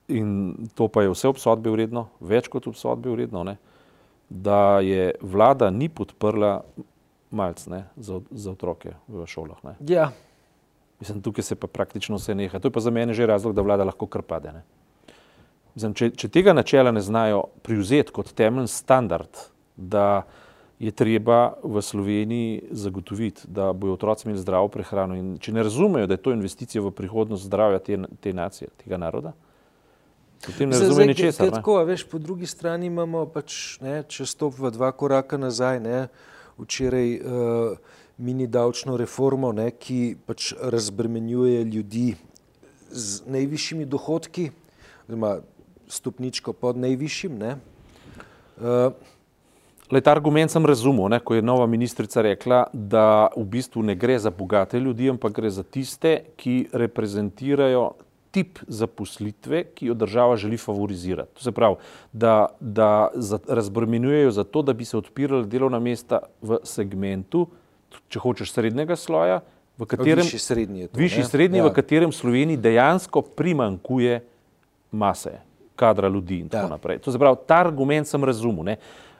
in 0.09 0.69
to 0.73 0.89
pa 0.89 1.05
je 1.05 1.13
vse 1.13 1.29
obsodbe 1.29 1.69
vredno, 1.69 2.07
več 2.19 2.49
kot 2.49 2.65
obsodbe 2.69 3.13
vredno, 3.13 3.43
ne, 3.45 3.59
da 4.29 4.79
je 4.85 5.13
vlada 5.21 5.69
ni 5.73 5.89
podprla 5.89 6.63
malc 7.29 7.61
ne, 7.69 7.83
za, 7.97 8.21
za 8.31 8.53
otroke 8.57 8.95
v 9.07 9.25
šolah. 9.29 9.61
Ne. 9.65 9.75
Ja. 9.89 10.09
Mislim, 10.99 11.21
tukaj 11.23 11.45
se 11.45 11.55
pa 11.55 11.69
praktično 11.71 12.17
vse 12.17 12.35
neha. 12.35 12.59
To 12.59 12.67
je 12.67 12.75
pa 12.75 12.81
za 12.83 12.91
mene 12.91 13.13
že 13.13 13.29
razlog, 13.29 13.53
da 13.55 13.63
vlada 13.63 13.85
lahko 13.87 14.09
krpade. 14.09 14.51
Ne. 14.51 14.63
Zdaj, 15.75 15.93
če, 15.93 16.09
če 16.17 16.29
tega 16.33 16.53
načela 16.53 16.91
ne 16.91 17.01
znajo 17.01 17.43
privzeti 17.63 18.13
kot 18.15 18.33
temeljni 18.33 18.71
standard, 18.71 19.43
da 19.75 20.23
je 20.79 20.91
treba 20.95 21.53
v 21.63 21.81
Sloveniji 21.83 22.61
zagotoviti, 22.71 23.47
da 23.47 23.73
bodo 23.73 23.93
otroci 23.97 24.27
imeli 24.27 24.39
zdravo 24.39 24.69
prehrano 24.71 25.15
in 25.15 25.35
če 25.39 25.53
ne 25.53 25.63
razumejo, 25.63 26.07
da 26.07 26.15
je 26.15 26.23
to 26.23 26.33
investicija 26.35 26.81
v 26.81 26.91
prihodnost 26.95 27.45
zdravja 27.45 27.79
te, 27.83 27.99
te 28.23 28.33
nacije, 28.33 28.71
tega 28.83 28.97
naroda, 28.97 29.33
Potem 30.45 30.69
ne 30.69 30.79
razume 30.79 31.05
ničesar. 31.05 31.49
Tako, 31.51 31.83
veš, 31.83 32.05
po 32.07 32.19
drugi 32.19 32.47
strani 32.47 32.87
imamo 32.87 33.25
pač, 33.27 33.79
ne, 33.83 34.03
če 34.07 34.25
stopimo 34.25 34.71
dva 34.71 34.91
koraka 34.95 35.37
nazaj, 35.37 35.81
ne, 35.83 36.05
včeraj 36.59 37.09
uh, 37.19 37.97
mini 38.23 38.47
davčno 38.47 38.95
reformo, 38.99 39.51
ne, 39.55 39.69
ki 39.75 40.15
pač 40.27 40.53
razbremenjuje 40.59 41.63
ljudi 41.67 42.13
z 42.89 43.27
najvišjimi 43.27 43.85
dohodki, 43.85 44.49
oziroma 45.07 45.39
stopničko 45.89 46.53
pod 46.53 46.77
najvišjim. 46.77 47.37
Ne. 47.39 47.55
Uh, 48.59 48.93
Le, 49.89 50.01
ta 50.05 50.11
argument 50.13 50.51
sem 50.53 50.65
razumel, 50.65 51.07
ne, 51.09 51.17
ko 51.17 51.33
je 51.33 51.41
nova 51.41 51.65
ministrica 51.65 52.21
rekla, 52.21 52.67
da 52.73 53.31
v 53.33 53.41
bistvu 53.57 53.81
ne 53.81 53.95
gre 53.97 54.19
za 54.21 54.29
bogate 54.29 54.77
ljudi, 54.77 55.07
ampak 55.09 55.33
gre 55.39 55.49
za 55.49 55.63
tiste, 55.65 56.11
ki 56.37 56.69
reprezentirajo 56.77 57.87
tip 58.29 58.59
zaposlitve, 58.67 59.63
ki 59.73 59.89
jo 59.89 59.95
država 59.97 60.37
želi 60.37 60.57
favorizirati. 60.61 61.33
To 61.33 61.43
se 61.43 61.51
pravi, 61.51 61.75
da, 62.13 62.53
da 62.59 63.09
razbremenjujejo 63.47 64.31
za 64.31 64.43
to, 64.43 64.61
da 64.61 64.73
bi 64.73 64.85
se 64.85 64.97
odpirala 64.97 65.49
delovna 65.49 65.79
mesta 65.81 66.21
v 66.41 66.61
segmentu, 66.63 67.47
če 68.13 68.21
hočeš, 68.21 68.53
srednjega 68.53 68.93
sloja, 68.93 69.41
v 69.79 69.89
katerem, 69.89 70.21
višji 70.21 70.39
srednji, 70.39 70.87
to, 70.87 70.99
višji 70.99 71.23
srednji 71.23 71.63
ja. 71.63 71.65
v 71.65 71.73
katerem 71.73 72.11
Sloveniji 72.13 72.61
dejansko 72.61 73.21
primankuje 73.21 74.19
mase, 74.91 75.39
kadra 75.79 76.11
ljudi 76.11 76.43
in 76.43 76.49
tako 76.49 76.67
ja. 76.67 76.75
naprej. 76.75 76.99
To 77.05 77.11
se 77.11 77.21
pravi, 77.21 77.47
ta 77.47 77.63
argument 77.63 78.07
sem 78.07 78.23
razumel. 78.23 78.75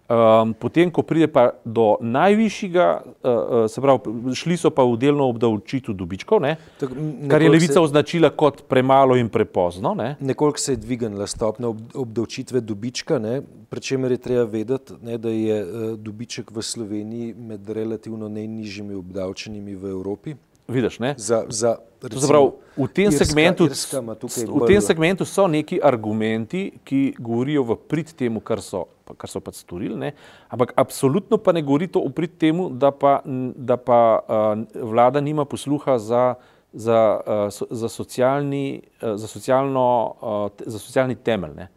Um, 0.09 0.55
potem, 0.57 0.89
ko 0.89 1.03
pride 1.05 1.27
pa 1.29 1.51
do 1.61 1.91
najvišjega, 2.01 2.85
uh, 3.05 3.67
se 3.69 3.81
pravi, 3.81 4.33
šli 4.33 4.55
so 4.57 4.71
pa 4.73 4.81
v 4.81 4.95
delno 4.97 5.27
obdavčitev 5.29 5.93
dobičkov, 5.93 6.41
ne? 6.41 6.55
Tak, 6.81 6.95
kar 7.29 7.45
je 7.45 7.51
levica 7.53 7.75
se, 7.77 7.83
označila 7.83 8.31
kot 8.33 8.63
premalo 8.65 9.19
in 9.21 9.29
prepozno. 9.29 9.93
Ne? 9.93 10.15
Nekoliko 10.17 10.57
se 10.57 10.73
je 10.73 10.81
dvignila 10.81 11.29
stopnja 11.29 11.69
ob, 11.69 11.83
obdavčitve 11.93 12.61
dobička, 12.65 13.21
pri 13.69 13.85
čemer 13.85 14.17
je 14.17 14.17
treba 14.17 14.49
vedeti, 14.49 14.97
ne, 15.05 15.21
da 15.21 15.29
je 15.29 15.61
uh, 15.61 15.93
dobiček 15.93 16.49
v 16.57 16.65
Sloveniji 16.65 17.35
med 17.37 17.69
relativno 17.69 18.33
najnižjimi 18.33 18.97
obdavčenimi 18.97 19.77
v 19.77 19.93
Evropi. 19.93 20.33
Vidiš, 20.69 20.99
za, 21.17 21.45
za, 21.49 21.77
recimo, 22.01 22.27
pravi, 22.27 22.49
v, 22.77 22.87
tem 22.93 23.09
Irska, 23.09 23.25
segmentu, 23.25 23.65
Irska 23.65 24.01
v 24.45 24.67
tem 24.67 24.81
segmentu 24.81 25.25
so 25.25 25.47
neki 25.49 25.79
argumenti, 25.83 26.69
ki 26.85 27.15
govorijo 27.17 27.63
v 27.71 27.77
prid 27.89 28.13
temu, 28.13 28.37
kar 28.39 28.61
so, 28.61 28.85
kar 29.17 29.31
so 29.31 29.41
pač 29.41 29.63
storili, 29.63 29.97
ne? 29.97 30.13
ampak 30.53 30.75
absolutno 30.77 31.41
pa 31.41 31.55
ne 31.57 31.65
govori 31.65 31.89
to 31.89 32.03
v 32.05 32.13
prid 32.13 32.37
temu, 32.37 32.69
da 32.69 32.93
pa, 32.93 33.19
da 33.57 33.79
pa 33.81 34.21
uh, 34.21 34.61
vlada 34.77 35.21
nima 35.25 35.45
posluha 35.49 35.97
za, 35.97 36.37
za, 36.73 37.01
uh, 37.17 37.49
so, 37.49 37.65
za, 37.65 37.89
socialni, 37.89 38.85
uh, 39.01 39.17
za, 39.17 39.27
socialno, 39.27 39.87
uh, 40.21 40.69
za 40.69 40.79
socialni 40.79 41.17
temelj. 41.17 41.57
Ne? 41.57 41.67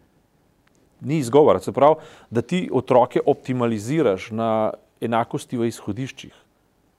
Ni 1.01 1.17
izgovora, 1.19 1.65
se 1.65 1.73
pravi, 1.73 1.97
da 2.31 2.45
ti 2.45 2.69
otroke 2.73 3.25
optimaliziraš 3.27 4.31
na 4.37 4.71
enakosti 5.01 5.59
v 5.59 5.73
izhodiščih. 5.73 6.42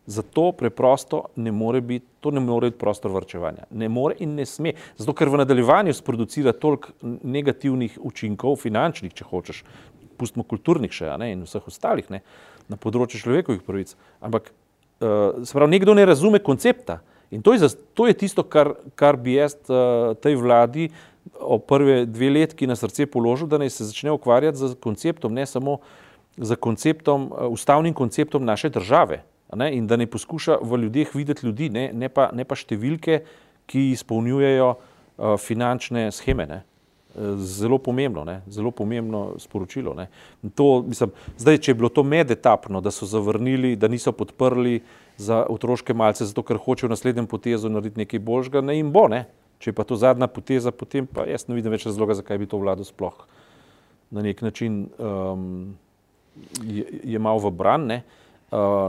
Zato 0.05 0.51
preprosto 0.51 1.25
ne 1.35 1.51
more 1.51 1.81
biti, 1.81 2.05
to 2.19 2.31
ne 2.31 2.39
more 2.39 2.67
biti 2.69 2.79
prostor 2.79 3.11
vrčevanja. 3.11 3.69
Ne 3.71 3.87
more 3.89 4.15
in 4.19 4.35
ne 4.35 4.45
sme. 4.45 4.73
Zato, 4.97 5.15
ker 5.15 5.31
v 5.31 5.39
nadaljevanju 5.39 5.93
sproducira 5.95 6.51
toliko 6.51 6.91
negativnih 7.23 7.95
učinkov, 8.03 8.57
finančnih, 8.59 9.13
če 9.15 9.27
hočeš, 9.29 9.63
pustimo 10.19 10.43
kulturnih 10.43 10.91
še 10.91 11.15
ne, 11.21 11.31
in 11.31 11.47
vseh 11.47 11.71
ostalih 11.71 12.11
ne, 12.11 12.19
na 12.67 12.79
področju 12.79 13.23
človekovih 13.23 13.63
pravic. 13.63 13.95
Ampak 14.19 14.51
uh, 14.51 15.39
se 15.47 15.55
pravi, 15.55 15.71
nekdo 15.77 15.95
ne 15.95 16.05
razume 16.11 16.43
koncepta. 16.43 16.99
In 17.31 17.41
to 17.41 17.55
je, 17.55 17.71
to 17.95 18.11
je 18.11 18.19
tisto, 18.19 18.43
kar, 18.43 18.75
kar 18.99 19.15
bi 19.15 19.39
jaz 19.39 19.55
uh, 19.71 20.13
tej 20.19 20.35
vladi 20.43 20.91
o 21.39 21.63
prve 21.63 22.03
dve 22.05 22.27
letki 22.43 22.67
na 22.67 22.75
srce 22.75 23.07
položil, 23.07 23.47
da 23.47 23.57
naj 23.57 23.71
se 23.71 23.87
začne 23.87 24.11
ukvarjati 24.11 24.59
z 24.59 24.75
konceptom, 24.83 25.31
ne 25.31 25.47
samo 25.47 25.79
z 26.35 26.59
konceptom, 26.59 27.31
uh, 27.31 27.47
ustavnim 27.55 27.95
konceptom 27.95 28.43
naše 28.43 28.67
države 28.67 29.23
ne, 29.55 29.69
in 29.75 29.87
da 29.87 29.97
ne 29.97 30.07
poskuša 30.07 30.59
v 30.61 30.83
ljudeh 30.85 31.15
videti 31.15 31.45
ljudi, 31.45 31.69
ne, 31.69 31.89
ne, 31.93 32.09
pa, 32.09 32.29
ne 32.33 32.45
pa 32.45 32.57
številke, 32.57 33.21
ki 33.69 33.89
izpolnjujejo 33.93 34.69
uh, 34.73 35.35
finančne 35.39 36.09
scheme. 36.11 36.47
Ne. 36.49 36.63
Eh, 37.13 37.35
zelo 37.37 37.77
pomembno, 37.77 38.25
ne? 38.25 38.41
zelo 38.49 38.71
pomembno 38.73 39.35
sporočilo. 39.39 39.93
To, 40.57 40.67
mislim, 40.81 41.13
zdaj, 41.37 41.61
če 41.61 41.71
je 41.71 41.77
bilo 41.77 41.91
to 41.93 42.03
medetapno, 42.03 42.81
da 42.81 42.91
so 42.91 43.05
zavrnili, 43.07 43.75
da 43.77 43.87
niso 43.87 44.11
podprli 44.11 44.81
za 45.21 45.43
otroške 45.45 45.93
malce, 45.93 46.25
zato 46.25 46.41
ker 46.43 46.57
hočejo 46.57 46.89
v 46.89 46.95
naslednjem 46.97 47.29
potezu 47.29 47.69
narediti 47.69 48.01
nekaj 48.01 48.19
božga, 48.19 48.65
ne 48.65 48.79
jim 48.79 48.89
bo. 48.91 49.05
Ne? 49.13 49.27
Če 49.61 49.69
je 49.69 49.77
pa 49.77 49.85
to 49.87 49.95
zadnja 49.95 50.27
poteza, 50.27 50.73
potem 50.73 51.05
pa 51.07 51.27
jaz 51.29 51.45
ne 51.47 51.55
vidim 51.55 51.71
več 51.71 51.85
razloga, 51.85 52.17
zakaj 52.17 52.41
bi 52.41 52.49
to 52.49 52.59
vlado 52.59 52.83
sploh 52.83 53.21
na 54.13 54.21
nek 54.21 54.41
način 54.41 54.89
um, 54.97 55.75
je, 56.63 56.85
je 57.03 57.19
malo 57.19 57.39
v 57.39 57.51
bran. 57.51 57.85
Ne? 57.85 57.95
Eh, 57.95 58.22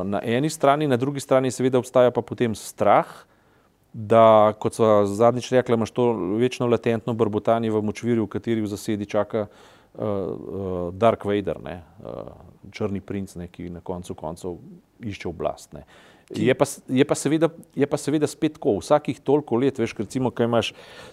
na 0.05 0.21
eni 0.25 0.51
strani, 0.51 0.89
na 0.89 0.97
drugi 0.97 1.21
strani 1.21 1.51
seveda 1.51 1.79
obstaja 1.79 2.11
pa 2.11 2.23
potem 2.23 2.55
strah, 2.55 3.07
da, 3.95 4.53
kot 4.59 4.75
so 4.75 5.05
zadnjič 5.07 5.53
rekli, 5.55 5.79
imaš 5.79 5.93
to 5.95 6.09
večno 6.41 6.67
latentno 6.67 7.15
brbotanje 7.15 7.71
v 7.71 7.83
močvirju, 7.83 8.27
v 8.27 8.33
kateri 8.33 8.65
v 8.65 8.71
zasedi 8.73 9.07
čaka 9.07 9.47
uh, 9.47 9.75
uh, 9.99 10.95
Dark 10.95 11.25
Vader, 11.25 11.61
ne, 11.63 11.83
uh, 12.03 12.33
črni 12.75 13.01
princ, 13.01 13.37
ne, 13.39 13.47
ki 13.49 13.71
na 13.71 13.81
koncu 13.81 14.15
koncev 14.15 14.59
išče 14.99 15.29
oblast. 15.29 15.73
Ne. 15.73 15.85
Je 16.35 16.55
pa, 16.57 16.65
je, 16.89 17.05
pa 17.05 17.15
seveda, 17.15 17.51
je 17.77 17.87
pa 17.87 18.01
seveda 18.01 18.27
spet 18.27 18.57
tako, 18.57 18.79
vsakih 18.81 19.21
toliko 19.21 19.61
let, 19.61 19.79
veš, 19.79 19.95
recimo, 20.01 20.33
kaj 20.35 20.49
imaš, 20.49 20.73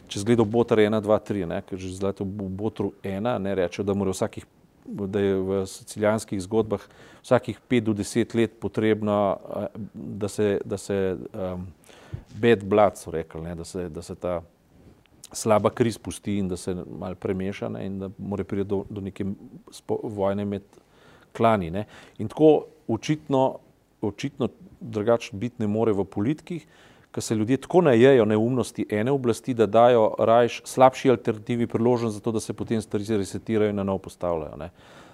če 0.10 0.24
zgledaš 0.24 0.50
Botar 0.50 0.82
1, 0.82 0.98
2, 1.04 1.20
3, 1.30 1.50
ne, 1.52 1.62
ker 1.68 1.78
že 1.78 1.92
zdaj 2.00 2.24
v 2.24 2.50
Botru 2.50 2.94
1, 3.04 3.28
ne 3.44 3.56
rečejo, 3.60 3.86
da 3.86 3.94
morajo 3.94 4.18
vsakih 4.18 4.48
da 4.86 5.20
je 5.20 5.36
v 5.36 5.66
sicilijanskih 5.68 6.42
zgodbah 6.42 6.82
vsakih 7.22 7.60
pet 7.68 7.84
do 7.84 7.94
deset 7.94 8.34
let 8.34 8.60
potrebno, 8.60 9.38
eh, 9.56 9.68
da 9.94 10.28
se, 10.28 10.60
da 10.66 10.78
se 10.78 11.18
um, 11.34 11.68
bed 12.36 12.64
blood, 12.66 12.98
so 12.98 13.12
rekli, 13.12 13.42
ne, 13.42 13.56
da, 13.56 13.64
se, 13.64 13.90
da 13.90 14.02
se 14.02 14.16
ta 14.16 14.42
slaba 15.32 15.70
kriz 15.70 15.98
pusti 15.98 16.38
in 16.38 16.48
da 16.48 16.58
se 16.58 16.76
mal 17.00 17.16
premeša 17.16 17.70
ne, 17.70 17.86
in 17.86 18.00
da 18.00 18.10
mora 18.18 18.44
priti 18.44 18.68
do, 18.70 18.84
do 18.90 19.02
neke 19.02 19.26
vojne 20.04 20.46
med 20.46 20.64
klani. 21.38 21.72
Ne. 21.72 21.86
In 22.18 22.28
tako 22.28 22.66
očitno, 22.88 23.58
očitno 24.02 24.50
drugače 24.80 25.38
biti 25.38 25.56
ne 25.60 25.68
more 25.68 25.94
v 25.94 26.06
politikih, 26.06 26.68
ker 27.12 27.24
se 27.24 27.36
ljudje 27.36 27.58
tako 27.58 27.82
najejo 27.82 28.26
neumnosti 28.26 28.86
ene 28.90 29.12
oblasti, 29.12 29.54
da 29.54 29.66
dajo 29.66 30.16
rajš 30.20 30.62
slabši 30.66 31.10
alternativi 31.10 31.68
priložnost 31.68 32.16
za 32.16 32.22
to, 32.22 32.32
da 32.32 32.40
se 32.40 32.54
potem 32.54 32.82
stvari 32.82 33.18
resetirajo 33.18 33.70
in 33.70 33.76
na 33.76 33.84
novo 33.84 33.98
postavljajo. 33.98 34.58
Ne. 34.58 34.70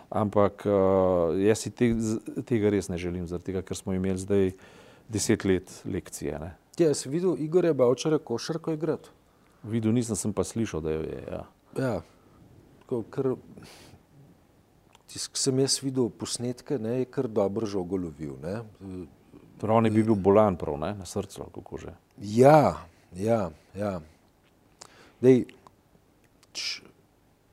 Ampak 0.10 0.66
uh, 0.66 1.36
jaz 1.42 1.66
si 1.66 1.72
te, 1.72 1.92
tega 2.46 2.70
res 2.70 2.90
ne 2.90 2.98
želim, 2.98 3.28
tega, 3.44 3.62
ker 3.62 3.78
smo 3.78 3.94
imeli 3.94 4.18
zdaj 4.18 4.52
deset 5.10 5.46
let 5.46 5.82
lekcije. 5.86 6.40
Ne. 6.40 6.54
Ja, 6.78 6.94
si 6.94 7.10
videl 7.10 7.36
Igorja 7.40 7.74
Bavčara 7.74 8.18
košarko 8.18 8.72
igrati? 8.72 9.10
Videl 9.64 9.92
nisem, 9.92 10.16
sem 10.16 10.34
pa 10.34 10.44
slišal, 10.44 10.82
da 10.82 10.94
jo 10.94 11.02
je. 11.02 11.24
Ja, 11.32 11.44
ja 11.78 11.96
tako, 12.88 13.04
ker 13.12 13.34
sem 15.12 15.60
jaz 15.60 15.82
videl 15.84 16.10
posnetke, 16.10 16.78
ne, 16.80 17.02
je 17.02 17.10
kar 17.12 17.28
dobro 17.28 17.68
žogo 17.68 18.00
lovil. 18.00 18.38
Ne. 18.44 18.62
Prav 19.58 19.82
ne 19.82 19.90
bi 19.90 20.04
bil 20.04 20.16
bolan, 20.16 20.56
prav 20.58 20.78
na 20.80 21.06
srcu, 21.06 21.50
kako 21.56 21.78
že. 21.78 21.94
Ja, 22.22 22.78
ja. 23.16 23.50
ja. 23.74 24.00
Dej, 25.22 25.46
č, 26.54 26.82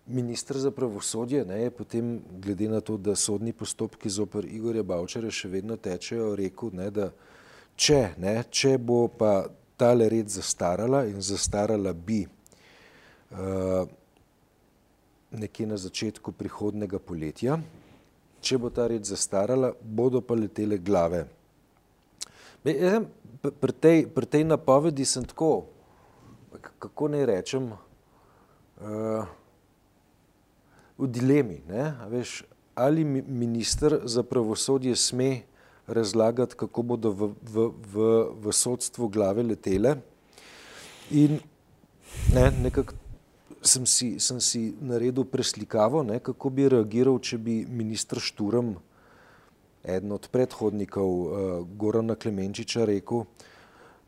ministr 0.06 0.58
za 0.58 0.70
pravosodje 0.70 1.44
ne, 1.44 1.62
je 1.62 1.70
potem, 1.70 2.20
glede 2.40 2.68
na 2.68 2.80
to, 2.80 2.96
da 2.96 3.16
sodni 3.16 3.52
postopki 3.52 4.10
zoper 4.10 4.44
Igorja 4.44 4.82
Bavčara 4.82 5.30
še 5.32 5.48
vedno 5.48 5.76
tečejo, 5.76 6.34
rekel, 6.36 6.74
ne, 6.76 6.90
da 6.92 7.08
če, 7.76 8.00
ne, 8.20 8.36
če 8.50 8.76
bo 8.78 9.06
pa 9.08 9.46
tale 9.80 10.08
red 10.08 10.28
zastarala 10.28 11.06
in 11.08 11.22
zastarala 11.24 11.92
bi 11.92 12.20
uh, 12.26 13.88
nekje 15.32 15.66
na 15.66 15.80
začetku 15.80 16.36
prihodnega 16.36 17.00
poletja, 17.00 17.56
če 18.44 18.60
bo 18.60 18.68
ta 18.70 18.86
red 18.92 19.08
zastarala, 19.08 19.72
bodo 19.80 20.20
pa 20.20 20.36
letele 20.36 20.78
glave 20.78 21.24
Jaz, 22.64 23.04
pri, 23.60 23.72
tej, 23.76 23.98
pri 24.08 24.24
tej 24.24 24.44
napovedi 24.48 25.04
sem 25.04 25.20
tako, 25.28 25.68
kako 26.80 27.12
naj 27.12 27.24
rečem, 27.28 27.68
uh, 27.76 29.28
v 30.96 31.04
dilemi. 31.12 31.60
Veš, 32.08 32.48
ali 32.72 33.04
minister 33.04 34.00
za 34.08 34.24
pravosodje 34.24 34.96
sme 34.96 35.44
razlagati, 35.84 36.56
kako 36.56 36.82
bodo 36.82 37.12
v, 37.12 37.22
v, 37.44 37.56
v, 37.68 37.94
v 38.40 38.44
sodstvu 38.48 39.12
glave 39.12 39.44
letele. 39.44 40.00
In 41.12 41.36
ne, 42.32 42.48
nekako 42.64 42.96
sem 43.60 43.84
si, 43.84 44.16
sem 44.16 44.40
si 44.40 44.72
naredil 44.80 45.28
preslikavo, 45.28 46.00
ne, 46.00 46.16
kako 46.16 46.48
bi 46.48 46.68
reagiral, 46.72 47.20
če 47.20 47.36
bi 47.36 47.60
ministr 47.68 48.16
Šturm 48.24 48.80
eden 49.84 50.12
od 50.12 50.28
predhodnikov 50.32 51.08
uh, 51.08 51.32
Gorana 51.76 52.14
Klemenčiča 52.14 52.84
rekel, 52.88 53.24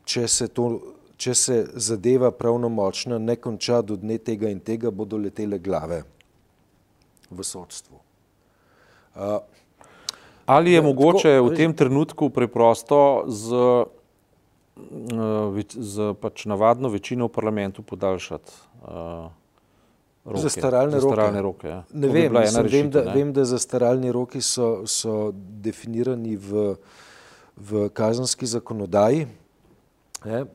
če 0.05 0.27
se, 0.27 0.47
to, 0.47 0.69
če 1.17 1.35
se 1.35 1.57
zadeva 1.75 2.31
pravnomočna 2.31 3.19
ne 3.21 3.35
konča 3.35 3.81
do 3.81 3.95
dne 3.95 4.17
tega 4.17 4.49
in 4.49 4.59
tega, 4.59 4.91
bodo 4.91 5.17
letele 5.17 5.59
glave 5.59 6.03
v 7.29 7.43
sodstvu. 7.43 8.01
Uh, 9.17 9.39
Ali 10.47 10.71
je 10.71 10.79
ja, 10.79 10.81
mogoče 10.81 11.33
tako, 11.35 11.47
v 11.49 11.55
tem 11.55 11.73
trenutku 11.75 12.29
preprosto 12.29 13.27
z, 13.27 13.51
z 15.75 16.13
pač 16.21 16.45
navadno 16.47 16.87
večino 16.89 17.27
v 17.27 17.35
parlamentu 17.35 17.83
podaljšati 17.83 18.53
uh, 18.87 19.27
roke? 20.27 20.41
Zastaralne 20.41 20.99
roke. 20.99 21.09
Zastaralne 21.09 21.41
roke 21.41 21.67
ja. 21.67 21.81
Ne 21.93 22.07
vem, 22.07 22.31
bi 22.31 22.39
mislim, 22.39 22.63
rešitev, 22.63 22.81
vem, 22.81 22.91
da, 22.91 23.03
ne? 23.03 23.15
vem, 23.15 23.33
da 23.33 23.45
zastaralni 23.45 24.11
roki 24.11 24.41
so, 24.41 24.69
so 24.85 25.31
definirani 25.33 26.35
v, 26.35 26.75
v 27.57 27.89
kazanski 27.89 28.45
zakonodaji. 28.45 29.27
Ne, 30.25 30.41
uh, 30.41 30.49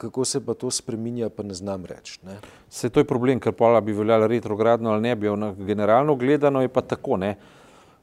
kako 0.00 0.24
se 0.24 0.40
pa 0.44 0.54
to 0.54 0.70
spreminja, 0.70 1.28
pa 1.28 1.42
ne 1.42 1.54
znam 1.54 1.84
reči. 1.84 2.20
Se 2.70 2.88
to 2.88 3.00
je 3.00 3.04
problem, 3.04 3.40
ker 3.40 3.52
pa 3.52 3.80
bi 3.80 3.92
veljala 3.92 4.26
retrogradno 4.26 4.90
ali 4.90 5.02
ne 5.02 5.16
bi. 5.16 5.28
Generalno 5.66 6.14
gledano 6.16 6.62
je 6.62 6.68
pa 6.68 6.80
tako. 6.80 7.16
Ne. 7.16 7.36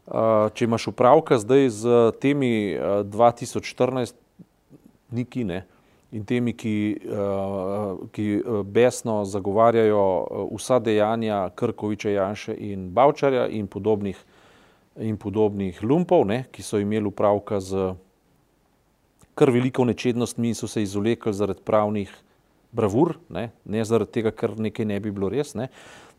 Uh, 0.08 0.48
če 0.54 0.66
imaš 0.66 0.88
upravka 0.88 1.40
zdaj 1.40 1.70
z 1.70 1.96
temi 2.22 2.78
uh, 2.78 3.04
2014 3.04 4.14
niki 5.12 5.44
ne, 5.44 5.66
in 6.12 6.24
temi, 6.26 6.54
ki, 6.56 6.76
uh, 7.04 8.08
ki 8.16 8.28
besno 8.64 9.20
zagovarjajo 9.26 10.04
vsa 10.56 10.80
dejanja 10.80 11.50
Krkoviča, 11.56 12.10
Janše 12.10 12.56
in 12.56 12.90
Bavčarja 12.96 13.48
in 13.52 13.68
podobnih, 13.68 14.20
in 15.04 15.18
podobnih 15.18 15.84
lumpov, 15.84 16.26
ne, 16.28 16.46
ki 16.52 16.64
so 16.64 16.80
imeli 16.80 17.12
upravka 17.12 17.60
z 17.60 17.92
kar 19.38 19.52
veliko 19.54 19.86
nečednostmi 19.86 20.50
in 20.50 20.56
so 20.58 20.68
se 20.68 20.82
izolekli 20.82 21.34
zaradi 21.34 21.62
pravnih 21.66 22.14
bravur, 22.72 23.16
ne, 23.30 23.52
ne 23.66 23.84
zaradi 23.86 24.18
tega, 24.18 24.32
ker 24.34 24.56
nekaj 24.58 24.86
ne 24.86 25.00
bi 25.00 25.14
bilo 25.14 25.30
res. 25.30 25.54
Ne. 25.58 25.70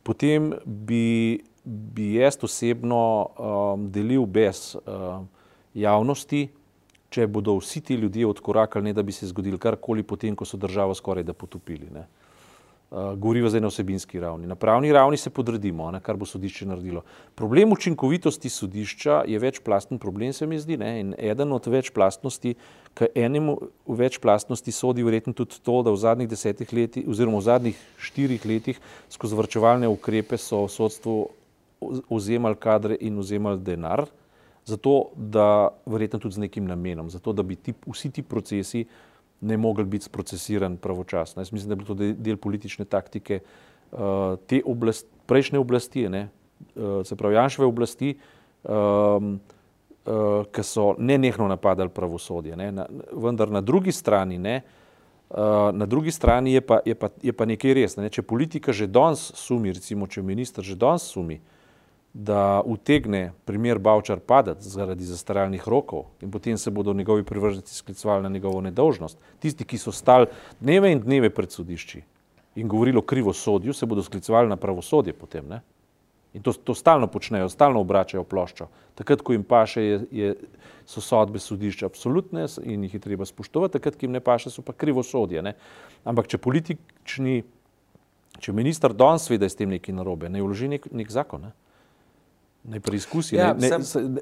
Potem 0.07 0.53
bi, 0.64 1.40
bi 1.64 2.12
jaz 2.14 2.38
osebno 2.46 3.01
um, 3.03 3.88
delil 3.92 4.27
brez 4.27 4.77
um, 4.79 5.27
javnosti, 5.74 6.46
če 7.10 7.26
bodo 7.26 7.56
vsi 7.58 7.80
ti 7.80 7.94
ljudje 7.94 8.26
odkorakali, 8.26 8.90
ne 8.90 8.92
da 8.92 9.02
bi 9.02 9.12
se 9.12 9.26
zgodili 9.26 9.58
karkoli 9.58 10.02
potem, 10.02 10.36
ko 10.36 10.44
so 10.44 10.60
državo 10.60 10.94
skoraj 10.94 11.24
da 11.24 11.32
potopili. 11.32 11.88
Ne. 11.92 12.06
Uh, 12.88 13.12
govorijo 13.20 13.50
zdaj 13.52 13.60
na 13.60 13.68
osebinski 13.68 14.20
ravni. 14.20 14.46
Na 14.48 14.54
pravni 14.56 14.92
ravni 14.92 15.16
se 15.20 15.30
podredimo, 15.30 15.90
ne, 15.92 16.00
kar 16.00 16.16
bo 16.16 16.24
sodišče 16.24 16.66
naredilo. 16.70 17.02
Problem 17.36 17.72
učinkovitosti 17.72 18.48
sodišča 18.48 19.22
je 19.28 19.38
večplasten 19.38 19.98
problem, 20.00 20.32
se 20.32 20.46
mi 20.46 20.56
zdi. 20.58 20.78
Ne, 20.80 20.94
in 21.00 21.14
eden 21.18 21.52
od 21.52 21.66
večplastnosti, 21.66 22.54
k 22.94 23.10
enemu 23.14 23.58
večplastnosti 23.86 24.72
sodi 24.72 25.04
verjetno 25.04 25.32
tudi 25.32 25.60
to, 25.62 25.82
da 25.82 25.92
v 25.92 26.00
zadnjih 26.00 26.28
desetih 26.28 26.72
letih, 26.72 27.08
oziroma 27.08 27.38
v 27.38 27.48
zadnjih 27.50 27.82
štirih 28.08 28.46
letih, 28.46 28.80
skozi 29.12 29.36
vrčevalne 29.36 29.88
ukrepe 29.88 30.40
so 30.40 30.64
v 30.64 30.72
sodstvu 30.72 31.18
vzemali 32.08 32.56
kadre 32.56 32.96
in 33.00 33.20
vzemali 33.20 33.60
denar, 33.60 34.06
zato 34.68 35.11
da 35.16 35.68
verjetno 35.87 36.18
tudi 36.18 36.35
z 36.35 36.44
nekim 36.44 36.66
namenom, 36.68 37.11
zato 37.11 37.33
da 37.33 37.42
bi 37.42 37.57
ti, 37.57 37.72
vsi 37.87 38.11
ti 38.11 38.22
procesi 38.22 38.85
ne 39.40 39.57
mogli 39.57 39.85
biti 39.85 40.04
sprocesirani 40.04 40.76
pravočasno. 40.76 41.40
Jaz 41.40 41.52
mislim, 41.52 41.68
da 41.68 41.72
je 41.72 41.76
bilo 41.76 41.87
to 41.87 42.22
del 42.22 42.37
politične 42.37 42.85
taktike 42.85 43.40
uh, 43.40 43.98
te 44.46 44.61
oblast, 44.66 45.07
prejšnje 45.26 45.59
oblasti, 45.59 46.09
ne, 46.09 46.28
uh, 46.74 47.00
se 47.07 47.16
pravi 47.16 47.35
Janševe 47.35 47.66
oblasti, 47.66 48.16
um, 48.64 49.38
uh, 50.04 50.44
ki 50.52 50.62
so 50.62 50.94
nenehno 50.98 51.48
napadali 51.48 51.88
pravosodje. 51.94 52.57
Ne, 52.57 52.72
na, 52.72 52.87
vendar 53.12 53.50
na 53.50 53.61
drugi 53.61 53.92
strani, 53.92 54.38
ne, 54.38 54.61
uh, 55.31 55.70
na 55.72 55.87
drugi 55.87 56.11
strani 56.11 56.52
je 56.52 56.61
pa, 56.61 56.81
je 56.85 56.94
pa, 56.94 57.09
je 57.22 57.33
pa 57.33 57.46
nekaj 57.46 57.78
res. 57.78 57.96
Ne, 57.96 58.11
če 58.11 58.26
politika 58.26 58.74
že 58.74 58.90
danes 58.90 59.31
sumi, 59.38 59.72
recimo, 59.72 60.11
če 60.11 60.22
minister 60.22 60.66
že 60.66 60.76
danes 60.76 61.09
sumi, 61.09 61.38
uh, 61.40 61.54
da 62.18 62.62
utegne 62.66 63.33
primer 63.44 63.78
Bavčar 63.78 64.18
padati 64.18 64.68
zaradi 64.68 65.04
zastaralnih 65.04 65.68
rokov 65.68 66.09
in 66.20 66.31
potem 66.31 66.59
se 66.59 66.70
bodo 66.70 66.92
njegovi 66.92 67.22
privrženci 67.22 67.74
sklicovali 67.74 68.22
na 68.22 68.28
njegovo 68.28 68.61
nedolžnost. 68.61 69.18
Tisti, 69.38 69.64
ki 69.64 69.78
so 69.78 69.92
stali 69.92 70.26
dneve 70.61 70.90
in 70.92 71.00
dneve 71.00 71.31
pred 71.31 71.52
sodišči 71.52 72.02
in 72.59 72.68
govorili 72.68 72.98
o 72.98 73.02
krivosodju, 73.02 73.72
se 73.72 73.87
bodo 73.87 74.02
sklicovali 74.02 74.48
na 74.48 74.57
pravosodje 74.57 75.12
potem. 75.12 75.46
Ne? 75.48 75.61
In 76.35 76.42
to, 76.42 76.52
to 76.52 76.74
stalno 76.74 77.07
počnejo, 77.07 77.48
stalno 77.48 77.85
obračajo 77.87 78.24
ploščo. 78.24 78.66
Takrat, 78.98 79.22
ko 79.22 79.33
jim 79.33 79.46
paše, 79.46 79.83
je, 79.83 80.00
je, 80.11 80.35
so 80.90 81.00
sodbe 81.00 81.38
sodišča 81.38 81.87
absolutne 81.87 82.48
in 82.66 82.83
jih 82.88 82.98
je 82.98 83.00
treba 83.00 83.31
spoštovati, 83.31 83.76
takrat, 83.78 83.94
ko 83.94 84.09
jim 84.09 84.18
ne 84.18 84.20
paše, 84.20 84.50
so 84.50 84.66
pa 84.66 84.74
krivosodje. 84.74 85.42
Ne? 85.42 85.54
Ampak 86.02 86.26
če 86.35 86.42
politični, 86.42 87.38
če 88.42 88.59
minister 88.59 88.90
danes 88.90 89.31
ve, 89.31 89.38
da 89.38 89.46
je 89.46 89.54
s 89.54 89.62
tem 89.62 89.70
nekaj 89.70 89.94
narobe, 89.94 90.26
ne 90.26 90.42
vloži 90.42 90.74
nek, 90.74 90.90
nek 90.90 91.14
zakon. 91.14 91.46
Ne? 91.46 91.54
Ne 92.68 92.81
preizkusi, 92.81 93.37
ja, 93.37 93.52
ne, 93.54 93.70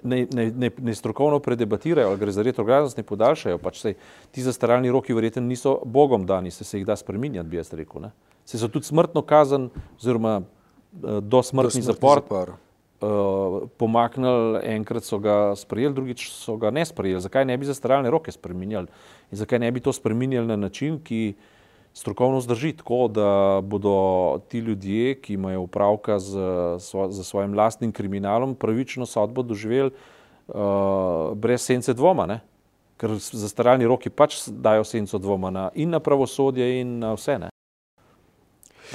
ne, 0.02 0.26
ne, 0.32 0.50
ne, 0.50 0.70
ne 0.78 0.94
strokovno 0.94 1.38
predebatirajo, 1.38 2.08
ali 2.08 2.18
gre 2.18 2.32
za 2.32 2.42
retrogradnost, 2.42 2.96
ne 2.96 3.02
podaljšajo. 3.06 3.58
Pač 3.62 3.80
sej, 3.82 3.96
ti 4.30 4.44
zastaralni 4.44 4.92
roki 4.94 5.16
verjetno 5.16 5.42
niso 5.42 5.78
Bogom 5.84 6.26
dani, 6.26 6.50
se, 6.50 6.64
se 6.64 6.78
jih 6.78 6.86
da 6.86 6.96
spreminjati, 6.96 7.48
bi 7.48 7.58
jaz 7.58 7.72
rekel. 7.74 8.06
Ne. 8.06 8.12
Se 8.46 8.58
so 8.58 8.68
tudi 8.70 8.86
smrtno 8.86 9.22
kazen, 9.26 9.68
oziroma 9.98 10.38
uh, 10.40 11.18
do 11.20 11.42
smrtni 11.42 11.82
zapor, 11.82 12.22
zapor. 12.22 12.54
Uh, 12.96 13.66
pomaknili, 13.76 14.62
enkrat 14.76 15.04
so 15.04 15.18
ga 15.20 15.52
sprejeli, 15.58 15.94
drugič 15.94 16.30
so 16.32 16.56
ga 16.60 16.70
ne 16.70 16.86
sprejeli. 16.86 17.20
Zakaj 17.26 17.44
ne 17.48 17.58
bi 17.58 17.68
zastaralne 17.68 18.12
roke 18.12 18.32
spreminjali 18.32 18.88
in 19.32 19.42
zakaj 19.42 19.60
ne 19.60 19.72
bi 19.74 19.82
to 19.84 19.92
spreminjali 19.92 20.46
na 20.48 20.56
način, 20.56 21.00
ki 21.04 21.34
strokovno 21.96 22.40
zdrži 22.40 22.72
tako, 22.76 23.08
da 23.08 23.60
bodo 23.64 24.40
ti 24.48 24.58
ljudje, 24.58 25.14
ki 25.14 25.34
imajo 25.34 25.60
upravka 25.60 26.18
z, 26.18 26.38
z 27.08 27.24
svojim 27.24 27.54
lastnim 27.54 27.92
kriminalom, 27.92 28.54
pravično 28.54 29.06
sodbo 29.06 29.42
doživeli 29.42 29.90
uh, 29.90 30.54
brez 31.34 31.62
sence 31.64 31.94
dvoma. 31.94 32.26
Ne? 32.26 32.40
Ker 33.00 33.16
zastaralni 33.16 33.88
roki 33.88 34.10
pač 34.12 34.42
dajo 34.48 34.84
senco 34.84 35.18
dvoma 35.18 35.50
na, 35.50 35.70
in 35.74 35.90
na 35.90 36.00
pravosodje, 36.00 36.66
in 36.80 36.98
na 36.98 37.14
vse. 37.16 37.38
Ne? 37.38 37.48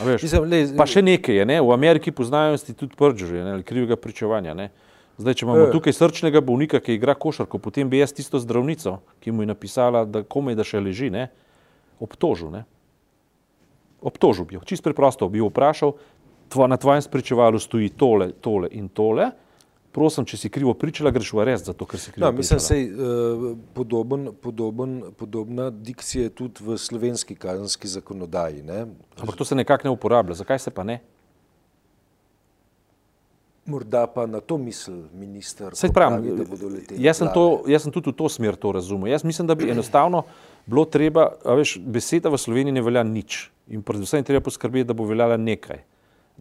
Veš, 0.06 0.22
Mislim, 0.22 0.46
le, 0.46 0.60
pa 0.78 0.86
še 0.86 1.02
nekaj 1.02 1.42
je, 1.42 1.46
ne? 1.50 1.58
v 1.62 1.74
Ameriki 1.74 2.14
poznajo 2.14 2.54
institut 2.54 2.94
pržurja 2.98 3.48
ali 3.56 3.66
krivega 3.66 3.98
pričevanja. 3.98 4.54
Ne? 4.54 4.70
Zdaj, 5.18 5.40
če 5.40 5.48
imamo 5.48 5.64
e. 5.66 5.72
tukaj 5.74 5.98
srčnega 5.98 6.42
bolnika, 6.46 6.78
ki 6.78 7.00
igra 7.00 7.18
košarko, 7.18 7.58
potem 7.58 7.90
bi 7.90 7.98
jaz 7.98 8.14
tisto 8.14 8.38
zdravnico, 8.42 9.00
ki 9.26 9.34
mu 9.34 9.42
je 9.42 9.50
napisala, 9.50 10.06
da 10.06 10.22
komaj 10.22 10.60
da 10.62 10.66
še 10.66 10.84
leži, 10.86 11.10
ne? 11.10 11.32
obtožil. 12.02 12.54
Ne? 12.54 12.64
Obtožil 14.02 14.46
bi 14.46 14.56
jo. 14.56 14.66
Čisto 14.66 14.90
preprosto 14.90 15.30
bi 15.30 15.40
jo 15.40 15.50
vprašal, 15.50 15.94
tvo, 16.52 16.68
na 16.68 16.78
tvojem 16.78 17.02
spričevalu 17.02 17.60
stoji 17.60 17.90
tole, 17.90 18.32
tole 18.32 18.68
in 18.72 18.90
tole. 18.90 19.32
Prosim, 19.92 20.24
če 20.24 20.38
si 20.40 20.50
krivo 20.50 20.72
pričala, 20.80 21.12
greš 21.12 21.34
v 21.36 21.46
res, 21.50 21.66
zato 21.68 21.84
ker 21.88 22.00
si 22.00 22.14
krivo. 22.16 22.24
Da, 22.24 22.32
mislim, 22.32 22.60
da 22.64 22.76
je 22.76 22.84
uh, 22.88 23.48
podoben, 23.76 24.30
podoben, 24.40 24.94
podobna 25.20 25.68
dikcija 25.72 26.32
tudi 26.32 26.64
v 26.64 26.78
slovenski 26.80 27.36
kazenski 27.36 27.92
zakonodaji. 27.92 28.64
Ne? 28.64 28.86
Ampak 29.20 29.36
to 29.36 29.48
se 29.48 29.56
nekako 29.56 29.90
ne 29.90 29.96
uporablja. 29.98 30.40
Zakaj 30.40 30.64
se 30.64 30.72
pa 30.72 30.88
ne? 30.88 31.02
Morda 33.68 34.06
pa 34.08 34.26
na 34.26 34.40
to 34.40 34.58
misli 34.58 34.96
minister. 35.14 35.76
Pravi, 35.94 36.40
jaz, 36.98 37.20
sem 37.20 37.28
to, 37.36 37.44
jaz 37.70 37.84
sem 37.84 37.92
tudi 37.94 38.10
v 38.10 38.16
to 38.16 38.32
smer 38.32 38.56
to 38.56 38.72
razumel. 38.72 39.12
Jaz 39.12 39.28
mislim, 39.28 39.48
da 39.48 39.60
bi 39.60 39.70
enostavno 39.70 40.24
bilo 40.66 40.86
treba, 40.86 41.30
veš, 41.46 41.78
beseda 41.80 42.30
v 42.30 42.40
Sloveniji 42.40 42.76
ne 42.76 42.84
velja 42.86 43.04
nič. 43.04 43.50
In 43.72 43.84
predvsem 43.86 44.24
treba 44.28 44.44
poskrbeti, 44.44 44.88
da 44.90 44.94
bo 44.98 45.08
veljala 45.08 45.38
nekaj. 45.38 45.84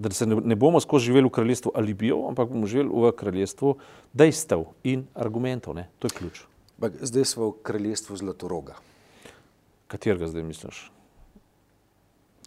Da 0.01 0.11
se 0.15 0.27
ne, 0.27 0.39
ne 0.41 0.57
bomo 0.57 0.81
skozi 0.81 1.11
živeli 1.11 1.29
v 1.29 1.35
kraljestvu 1.35 1.73
alibijo, 1.75 2.23
ampak 2.29 2.49
bomo 2.49 2.67
živeli 2.67 2.89
v 2.89 3.13
kraljestvu 3.17 3.75
dejstev 4.13 4.65
in 4.85 5.05
argumentov. 5.15 5.77
Ne? 5.77 5.89
To 5.99 6.09
je 6.09 6.17
ključ. 6.17 6.45
Bak, 6.81 6.97
zdaj 7.05 7.25
smo 7.25 7.51
v 7.51 7.59
kraljestvu 7.63 8.17
Zlatoroga. 8.17 8.79
Katerega 9.91 10.31
zdaj 10.31 10.47
misliš? 10.47 10.91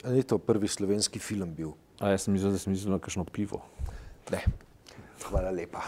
Je 0.03 0.23
to 0.23 0.38
prvi 0.38 0.67
slovenski 0.67 1.19
film 1.19 1.53
bil? 1.55 1.75
A 1.99 2.15
jaz 2.15 2.25
sem 2.25 2.33
mislil, 2.33 2.51
da 2.51 2.59
sem 2.59 2.73
mislil 2.73 2.91
na 2.95 2.99
kakšno 2.99 3.23
pivo. 3.29 3.62
Ne. 4.31 4.41
Hvala 5.29 5.53
lepa. 5.53 5.86